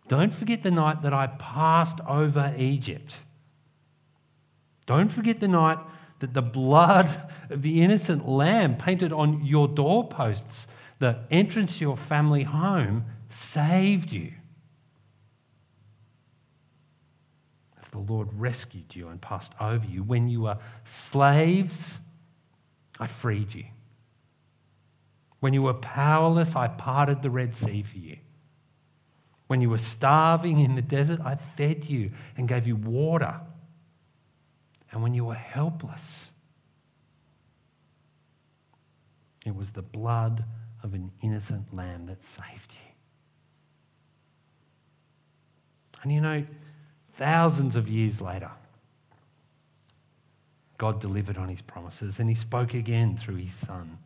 don't 0.07 0.33
forget 0.33 0.63
the 0.63 0.71
night 0.71 1.01
that 1.01 1.13
I 1.13 1.27
passed 1.27 1.99
over 2.07 2.53
Egypt. 2.57 3.15
Don't 4.85 5.09
forget 5.09 5.41
the 5.41 5.47
night 5.49 5.79
that 6.19 6.33
the 6.33 6.41
blood 6.41 7.29
of 7.49 7.63
the 7.63 7.81
innocent 7.81 8.29
lamb 8.29 8.77
painted 8.77 9.11
on 9.11 9.43
your 9.43 9.67
doorposts, 9.67 10.65
the 10.99 11.17
entrance 11.29 11.79
to 11.79 11.81
your 11.81 11.97
family 11.97 12.43
home, 12.43 13.03
saved 13.29 14.13
you. 14.13 14.31
The 17.91 17.97
Lord 18.13 18.29
rescued 18.33 18.95
you 18.95 19.07
and 19.07 19.21
passed 19.21 19.53
over 19.59 19.85
you. 19.85 20.03
When 20.03 20.27
you 20.27 20.41
were 20.41 20.59
slaves, 20.83 21.99
I 22.99 23.07
freed 23.07 23.53
you. 23.53 23.65
When 25.39 25.53
you 25.53 25.61
were 25.61 25.73
powerless, 25.73 26.55
I 26.55 26.67
parted 26.67 27.21
the 27.21 27.29
Red 27.29 27.55
Sea 27.55 27.83
for 27.83 27.97
you. 27.97 28.17
When 29.47 29.61
you 29.61 29.69
were 29.69 29.77
starving 29.77 30.59
in 30.59 30.75
the 30.75 30.81
desert, 30.81 31.19
I 31.21 31.35
fed 31.35 31.85
you 31.85 32.11
and 32.35 32.47
gave 32.47 32.65
you 32.65 32.75
water. 32.75 33.39
And 34.91 35.03
when 35.03 35.13
you 35.13 35.25
were 35.25 35.35
helpless, 35.35 36.31
it 39.45 39.55
was 39.55 39.71
the 39.71 39.83
blood 39.83 40.45
of 40.81 40.93
an 40.93 41.11
innocent 41.21 41.75
lamb 41.75 42.07
that 42.07 42.23
saved 42.23 42.71
you. 42.71 42.79
And 46.01 46.11
you 46.11 46.21
know, 46.21 46.45
thousands 47.13 47.75
of 47.75 47.87
years 47.87 48.21
later, 48.21 48.51
God 50.77 50.99
delivered 50.99 51.37
on 51.37 51.49
his 51.49 51.61
promises 51.61 52.19
and 52.19 52.29
he 52.29 52.35
spoke 52.35 52.73
again 52.73 53.17
through 53.17 53.37
his 53.37 53.53
son. 53.53 53.99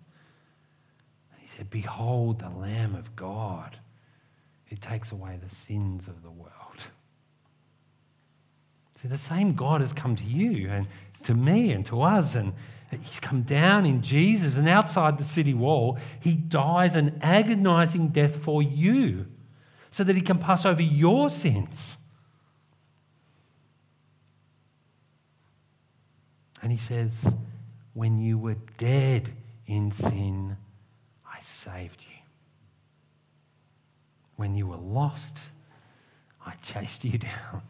He 1.38 1.48
said, 1.48 1.70
Behold 1.70 2.40
the 2.40 2.50
Lamb 2.50 2.96
of 2.96 3.16
God 3.16 3.78
who 4.66 4.76
takes 4.76 5.12
away 5.12 5.40
the 5.42 5.50
sins 5.50 6.08
of 6.08 6.22
the 6.22 6.30
world. 6.30 6.52
See, 9.02 9.08
the 9.08 9.18
same 9.18 9.54
God 9.54 9.82
has 9.82 9.94
come 9.94 10.16
to 10.18 10.24
you 10.24 10.70
and 10.70 10.88
to 11.24 11.34
me 11.34 11.72
and 11.72 11.86
to 11.88 12.02
us, 12.02 12.36
and 12.36 12.54
He's 13.04 13.20
come 13.20 13.44
down 13.44 13.86
in 13.86 14.02
Jesus, 14.02 14.58
and 14.58 14.68
outside 14.68 15.18
the 15.18 15.24
city 15.24 15.54
wall, 15.54 15.98
He 16.20 16.34
dies 16.34 16.96
an 16.96 17.20
agonizing 17.22 18.10
death 18.10 18.36
for 18.36 18.62
you 18.62 19.28
so 19.92 20.04
that 20.04 20.16
He 20.16 20.22
can 20.22 20.40
pass 20.40 20.66
over 20.66 20.82
your 20.82 21.30
sins. 21.30 21.98
And 26.70 26.78
He 26.78 26.86
says, 26.86 27.34
When 27.96 28.20
you 28.20 28.38
were 28.38 28.58
dead 28.78 29.34
in 29.66 29.90
sin, 29.90 30.56
I 31.26 31.40
saved 31.42 32.00
you. 32.02 32.18
When 34.36 34.54
you 34.54 34.68
were 34.68 34.78
lost, 34.78 35.40
I 36.46 36.54
chased 36.62 37.04
you 37.04 37.18
down. 37.18 37.64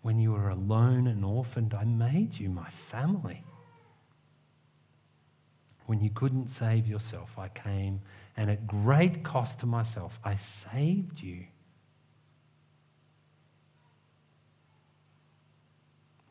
When 0.00 0.18
you 0.18 0.32
were 0.32 0.48
alone 0.48 1.06
and 1.06 1.26
orphaned, 1.26 1.74
I 1.74 1.84
made 1.84 2.38
you 2.38 2.48
my 2.48 2.70
family. 2.70 3.44
When 5.84 6.00
you 6.00 6.08
couldn't 6.08 6.48
save 6.48 6.86
yourself, 6.86 7.38
I 7.38 7.48
came, 7.48 8.00
and 8.34 8.50
at 8.50 8.66
great 8.66 9.22
cost 9.22 9.58
to 9.58 9.66
myself, 9.66 10.18
I 10.24 10.36
saved 10.36 11.20
you. 11.20 11.48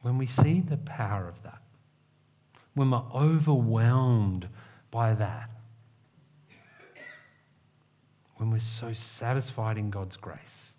When 0.07 0.17
we 0.17 0.25
see 0.25 0.61
the 0.61 0.77
power 0.77 1.27
of 1.27 1.43
that, 1.43 1.61
when 2.75 2.91
we're 2.91 3.03
overwhelmed 3.13 4.47
by 4.89 5.13
that, 5.13 5.49
when 8.37 8.49
we're 8.49 8.59
so 8.61 8.93
satisfied 8.93 9.77
in 9.77 9.89
God's 9.89 10.15
grace, 10.15 10.75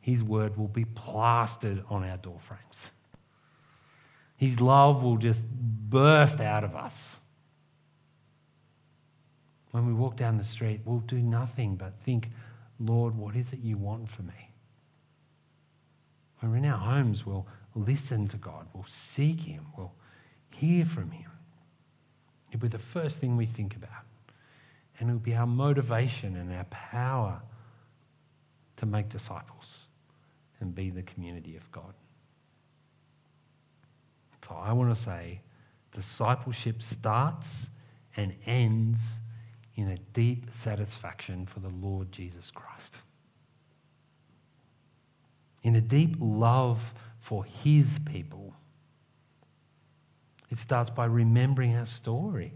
His 0.00 0.22
word 0.22 0.56
will 0.56 0.68
be 0.68 0.84
plastered 0.84 1.82
on 1.90 2.04
our 2.04 2.16
doorframes. 2.16 2.92
His 4.36 4.60
love 4.60 5.02
will 5.02 5.16
just 5.16 5.44
burst 5.50 6.40
out 6.40 6.62
of 6.62 6.76
us. 6.76 7.18
When 9.72 9.84
we 9.84 9.92
walk 9.92 10.14
down 10.16 10.38
the 10.38 10.44
street, 10.44 10.82
we'll 10.84 11.00
do 11.00 11.18
nothing 11.18 11.74
but 11.74 11.94
think, 12.04 12.28
Lord, 12.78 13.16
what 13.16 13.34
is 13.34 13.52
it 13.52 13.58
you 13.64 13.76
want 13.76 14.08
for 14.08 14.22
me? 14.22 14.52
When 16.38 16.52
we're 16.52 16.58
in 16.58 16.66
our 16.66 16.78
homes, 16.78 17.26
we'll 17.26 17.48
listen 17.76 18.26
to 18.28 18.36
God, 18.36 18.66
we'll 18.72 18.84
seek 18.88 19.40
Him, 19.40 19.66
we'll 19.76 19.92
hear 20.50 20.84
from 20.84 21.10
Him. 21.10 21.30
It'll 22.48 22.60
be 22.60 22.68
the 22.68 22.78
first 22.78 23.18
thing 23.20 23.36
we 23.36 23.46
think 23.46 23.76
about. 23.76 23.90
And 24.98 25.10
it 25.10 25.12
will 25.12 25.20
be 25.20 25.34
our 25.34 25.46
motivation 25.46 26.36
and 26.36 26.52
our 26.52 26.64
power 26.64 27.42
to 28.76 28.86
make 28.86 29.08
disciples 29.08 29.86
and 30.60 30.74
be 30.74 30.90
the 30.90 31.02
community 31.02 31.56
of 31.56 31.70
God. 31.70 31.92
So 34.46 34.54
I 34.54 34.72
want 34.72 34.94
to 34.94 35.00
say 35.00 35.40
discipleship 35.92 36.80
starts 36.80 37.66
and 38.16 38.34
ends 38.46 39.18
in 39.74 39.88
a 39.88 39.98
deep 40.14 40.46
satisfaction 40.52 41.46
for 41.46 41.60
the 41.60 41.68
Lord 41.68 42.12
Jesus 42.12 42.50
Christ. 42.50 42.98
In 45.62 45.74
a 45.74 45.80
deep 45.80 46.16
love 46.20 46.94
for 47.26 47.44
his 47.44 47.98
people. 48.04 48.54
It 50.50 50.58
starts 50.58 50.90
by 50.90 51.06
remembering 51.06 51.74
our 51.76 51.86
story 51.86 52.52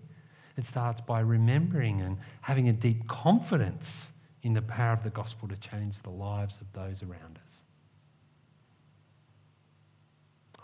it 0.61 0.67
starts 0.67 1.01
by 1.01 1.21
remembering 1.21 2.03
and 2.03 2.19
having 2.43 2.69
a 2.69 2.73
deep 2.75 3.09
confidence 3.09 4.13
in 4.43 4.53
the 4.53 4.61
power 4.61 4.93
of 4.93 5.03
the 5.03 5.09
gospel 5.09 5.49
to 5.49 5.57
change 5.57 6.03
the 6.03 6.11
lives 6.11 6.59
of 6.61 6.71
those 6.75 7.03
around 7.03 7.39
us. 7.43 7.53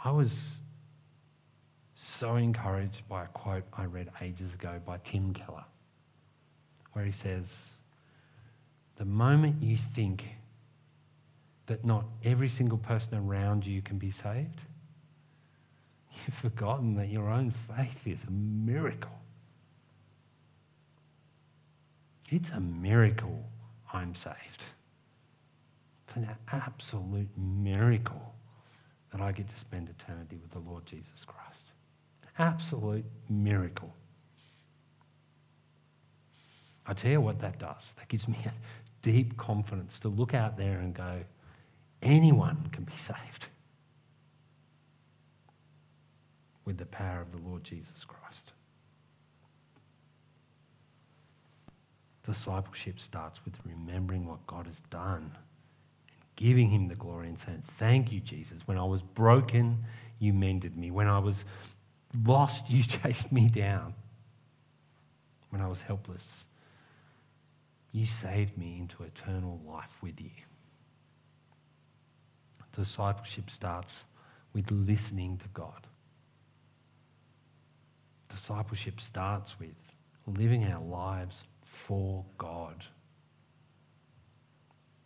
I 0.04 0.10
was 0.10 0.58
so 1.94 2.36
encouraged 2.36 3.08
by 3.08 3.24
a 3.24 3.28
quote 3.28 3.64
I 3.72 3.86
read 3.86 4.10
ages 4.20 4.52
ago 4.52 4.78
by 4.84 4.98
Tim 5.02 5.32
Keller, 5.32 5.64
where 6.92 7.06
he 7.06 7.10
says, 7.10 7.70
The 8.96 9.06
moment 9.06 9.62
you 9.62 9.78
think 9.78 10.26
that 11.66 11.84
not 11.84 12.04
every 12.24 12.48
single 12.48 12.78
person 12.78 13.16
around 13.18 13.66
you 13.66 13.82
can 13.82 13.98
be 13.98 14.10
saved, 14.10 14.62
you've 16.12 16.34
forgotten 16.34 16.94
that 16.96 17.08
your 17.08 17.28
own 17.30 17.50
faith 17.50 18.06
is 18.06 18.24
a 18.24 18.30
miracle. 18.30 19.10
It's 22.30 22.50
a 22.50 22.60
miracle 22.60 23.44
I'm 23.92 24.14
saved. 24.14 24.64
It's 26.06 26.16
an 26.16 26.28
absolute 26.52 27.28
miracle 27.36 28.34
that 29.12 29.20
I 29.20 29.32
get 29.32 29.48
to 29.48 29.56
spend 29.56 29.88
eternity 29.88 30.38
with 30.40 30.50
the 30.50 30.58
Lord 30.58 30.86
Jesus 30.86 31.24
Christ. 31.26 31.72
Absolute 32.38 33.04
miracle. 33.28 33.94
I 36.86 36.92
tell 36.92 37.10
you 37.10 37.20
what 37.20 37.40
that 37.40 37.58
does. 37.58 37.94
That 37.96 38.08
gives 38.08 38.28
me 38.28 38.38
a 38.44 38.52
deep 39.02 39.36
confidence 39.36 39.98
to 40.00 40.08
look 40.08 40.34
out 40.34 40.56
there 40.56 40.78
and 40.78 40.94
go, 40.94 41.20
anyone 42.02 42.68
can 42.72 42.84
be 42.84 42.96
saved 42.96 43.48
with 46.64 46.78
the 46.78 46.86
power 46.86 47.20
of 47.20 47.30
the 47.30 47.38
Lord 47.38 47.64
Jesus 47.64 48.04
Christ. 48.04 48.52
Discipleship 52.24 52.98
starts 52.98 53.44
with 53.44 53.54
remembering 53.64 54.26
what 54.26 54.44
God 54.48 54.66
has 54.66 54.80
done 54.90 55.16
and 55.16 55.30
giving 56.34 56.70
Him 56.70 56.88
the 56.88 56.96
glory 56.96 57.28
and 57.28 57.38
saying, 57.38 57.62
Thank 57.66 58.10
you, 58.10 58.20
Jesus. 58.20 58.58
When 58.66 58.76
I 58.78 58.84
was 58.84 59.00
broken, 59.00 59.84
you 60.18 60.32
mended 60.32 60.76
me. 60.76 60.90
When 60.90 61.06
I 61.06 61.20
was 61.20 61.44
lost, 62.24 62.68
you 62.70 62.82
chased 62.82 63.30
me 63.30 63.48
down. 63.48 63.94
When 65.50 65.62
I 65.62 65.68
was 65.68 65.82
helpless, 65.82 66.44
you 67.92 68.06
saved 68.06 68.58
me 68.58 68.78
into 68.80 69.04
eternal 69.04 69.60
life 69.66 69.96
with 70.02 70.20
you. 70.20 70.30
Discipleship 72.76 73.48
starts 73.48 74.04
with 74.52 74.70
listening 74.70 75.38
to 75.38 75.48
God. 75.54 75.86
Discipleship 78.28 79.00
starts 79.00 79.58
with 79.58 79.74
living 80.26 80.64
our 80.70 80.82
lives 80.82 81.42
for 81.64 82.24
God. 82.36 82.84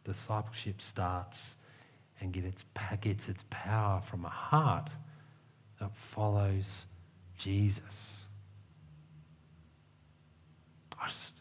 Discipleship 0.03 0.83
starts 0.83 1.55
and 2.21 2.33
gets 2.33 3.29
its 3.29 3.45
power 3.51 4.01
from 4.01 4.25
a 4.25 4.29
heart 4.31 4.91
that 5.79 5.97
follows 5.97 6.67
Jesus. 7.39 8.21
I, 11.01 11.07
just, 11.07 11.35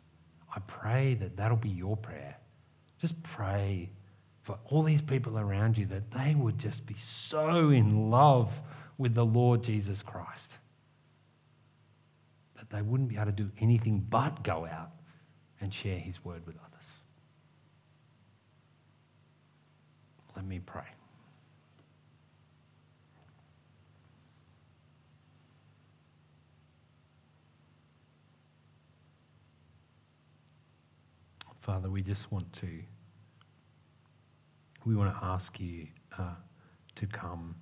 I 0.56 0.60
pray 0.60 1.16
that 1.16 1.38
that'll 1.38 1.58
be 1.58 1.70
your 1.70 1.98
prayer. 1.98 2.38
Just 3.00 3.22
pray 3.24 3.90
for 4.42 4.58
all 4.66 4.84
these 4.84 5.02
people 5.02 5.38
around 5.38 5.78
you 5.78 5.86
that 5.88 6.12
they 6.12 6.36
would 6.36 6.58
just 6.58 6.86
be 6.86 6.96
so 6.96 7.70
in 7.70 8.10
love 8.10 8.62
with 8.98 9.14
the 9.14 9.26
Lord 9.26 9.64
Jesus 9.64 10.02
Christ 10.04 10.58
that 12.56 12.70
they 12.70 12.82
wouldn't 12.82 13.10
be 13.10 13.16
able 13.16 13.28
to 13.28 13.32
do 13.32 13.52
anything 13.60 14.06
but 14.10 14.44
go 14.44 14.66
out 14.66 14.92
and 15.62 15.74
share 15.74 16.00
his 16.00 16.24
word 16.24 16.46
with 16.46 16.56
others. 16.58 16.92
Let 20.36 20.46
me 20.46 20.60
pray. 20.60 20.84
Father, 31.62 31.90
we 31.90 32.02
just 32.02 32.32
want 32.32 32.52
to, 32.54 32.68
we 34.90 34.96
want 34.96 35.16
to 35.16 35.24
ask 35.24 35.60
you 35.60 35.86
uh, 36.18 36.34
to 36.96 37.06
come 37.06 37.54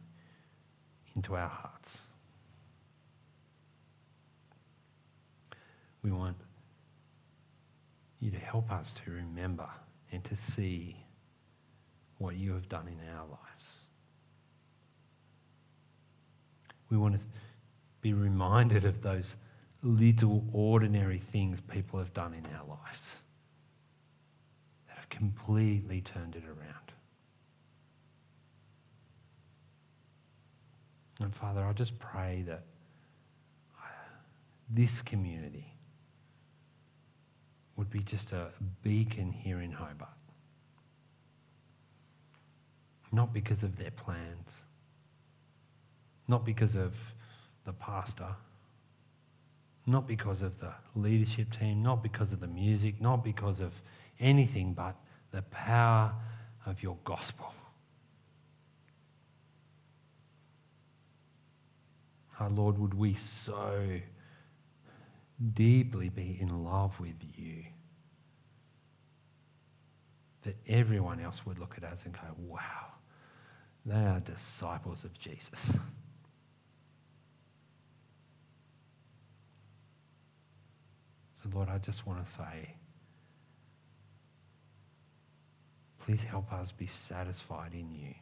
into 1.14 1.36
our 1.36 1.50
hearts. 1.50 2.00
We 6.04 6.12
want 6.12 6.38
you 8.22 8.32
to 8.32 8.38
help 8.38 8.72
us 8.72 8.94
to 9.04 9.12
remember 9.12 9.68
and 10.14 10.24
to 10.24 10.38
see 10.38 10.96
what 12.18 12.38
you 12.38 12.54
have 12.54 12.70
done 12.70 12.88
in 12.88 12.98
our 13.14 13.26
lives. 13.28 13.74
We 16.90 16.96
want 16.96 17.20
to 17.20 17.26
be 18.00 18.14
reminded 18.14 18.86
of 18.86 19.02
those 19.02 19.36
little 19.84 20.46
ordinary 20.54 21.20
things 21.20 21.60
people 21.60 22.00
have 22.00 22.14
done 22.14 22.34
in 22.34 22.46
our 22.56 22.66
lives 22.66 23.18
that 24.88 24.96
have 24.96 25.10
completely 25.10 26.00
turned 26.00 26.38
it 26.38 26.46
around. 26.46 26.87
And 31.20 31.36
Father, 31.36 31.64
I 31.64 31.74
just 31.74 31.98
pray 32.00 32.44
that 32.48 32.64
uh, 33.78 33.88
this 34.70 35.02
community 35.02 35.74
would 37.76 37.90
be 37.90 38.00
just 38.00 38.32
a 38.32 38.50
beacon 38.84 39.32
here 39.32 39.62
in 39.62 39.72
Hobart. 39.72 40.10
Not 43.12 43.34
because 43.34 43.64
of 43.64 43.78
their 43.78 43.92
plans, 43.92 44.52
not 46.28 46.46
because 46.46 46.76
of 46.76 46.94
the 47.66 47.74
pastor, 47.74 48.36
not 49.86 50.08
because 50.08 50.42
of 50.42 50.60
the 50.60 50.74
leadership 50.96 51.58
team, 51.58 51.82
not 51.82 52.04
because 52.04 52.34
of 52.34 52.42
the 52.42 52.48
music, 52.48 53.00
not 53.00 53.24
because 53.24 53.60
of 53.60 53.74
anything 54.20 54.74
but 54.74 54.96
the 55.32 55.42
power 55.44 56.14
of 56.66 56.84
your 56.84 56.98
gospel. 57.06 57.54
Our 62.40 62.50
Lord, 62.50 62.78
would 62.78 62.94
we 62.94 63.16
so 63.16 64.00
deeply 65.54 66.10
be 66.10 66.38
in 66.40 66.64
love 66.64 67.00
with 67.00 67.16
you 67.36 67.64
that 70.44 70.56
everyone 70.68 71.20
else 71.20 71.46
would 71.46 71.60
look 71.60 71.76
at 71.78 71.84
us 71.84 72.06
and 72.06 72.14
go, 72.14 72.20
wow, 72.38 72.94
they 73.86 73.96
are 73.96 74.20
disciples 74.20 75.04
of 75.04 75.14
Jesus. 75.18 75.74
So, 81.44 81.50
Lord, 81.54 81.70
I 81.70 81.78
just 81.80 82.08
want 82.08 82.26
to 82.26 82.32
say, 82.32 82.76
please 86.00 86.24
help 86.24 86.54
us 86.54 86.72
be 86.72 86.88
satisfied 86.88 87.74
in 87.74 87.92
you. 87.92 88.14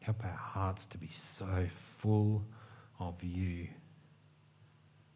Help 0.00 0.24
our 0.24 0.30
hearts 0.36 0.86
to 0.86 0.98
be 0.98 1.08
so 1.12 1.66
full 1.98 2.44
of 2.98 3.22
you 3.22 3.68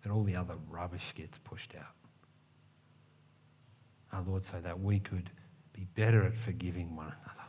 that 0.03 0.11
all 0.11 0.25
the 0.25 0.37
other 0.37 0.55
rubbish 0.69 1.13
gets 1.15 1.39
pushed 1.39 1.75
out. 1.77 1.95
Our 4.13 4.23
Lord, 4.23 4.45
so 4.45 4.61
that 4.61 4.81
we 4.81 5.01
could 5.01 5.31
be 5.73 5.87
better 5.95 6.25
at 6.25 6.37
forgiving 6.37 6.97
one 6.97 7.07
another. 7.07 7.49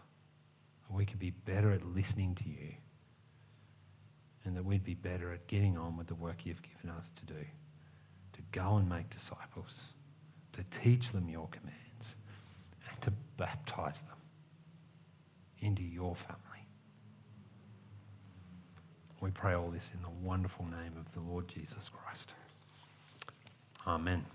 We 0.90 1.06
could 1.06 1.20
be 1.20 1.30
better 1.32 1.72
at 1.72 1.86
listening 1.86 2.36
to 2.36 2.50
you. 2.50 2.74
And 4.44 4.58
that 4.58 4.66
we'd 4.66 4.84
be 4.84 4.96
better 4.96 5.32
at 5.32 5.48
getting 5.48 5.78
on 5.78 5.98
with 5.98 6.08
the 6.08 6.16
work 6.16 6.46
you've 6.46 6.62
given 6.62 6.90
us 6.90 7.12
to 7.18 7.26
do. 7.26 7.46
To 8.34 8.42
go 8.52 8.78
and 8.78 8.90
make 8.90 9.10
disciples. 9.10 9.86
To 10.54 10.64
teach 10.84 11.12
them 11.12 11.30
your 11.30 11.48
commands. 11.50 12.16
And 12.90 13.02
to 13.02 13.14
baptize 13.38 14.02
them 14.02 14.18
into 15.60 15.84
your 15.84 16.16
family. 16.16 16.49
We 19.22 19.32
pray 19.32 19.54
all 19.54 19.70
this 19.70 19.92
in 19.94 20.02
the 20.02 20.28
wonderful 20.28 20.66
name 20.66 20.94
of 20.98 21.14
the 21.14 21.20
Lord 21.20 21.48
Jesus 21.48 21.90
Christ. 21.90 22.34
Amen. 23.86 24.26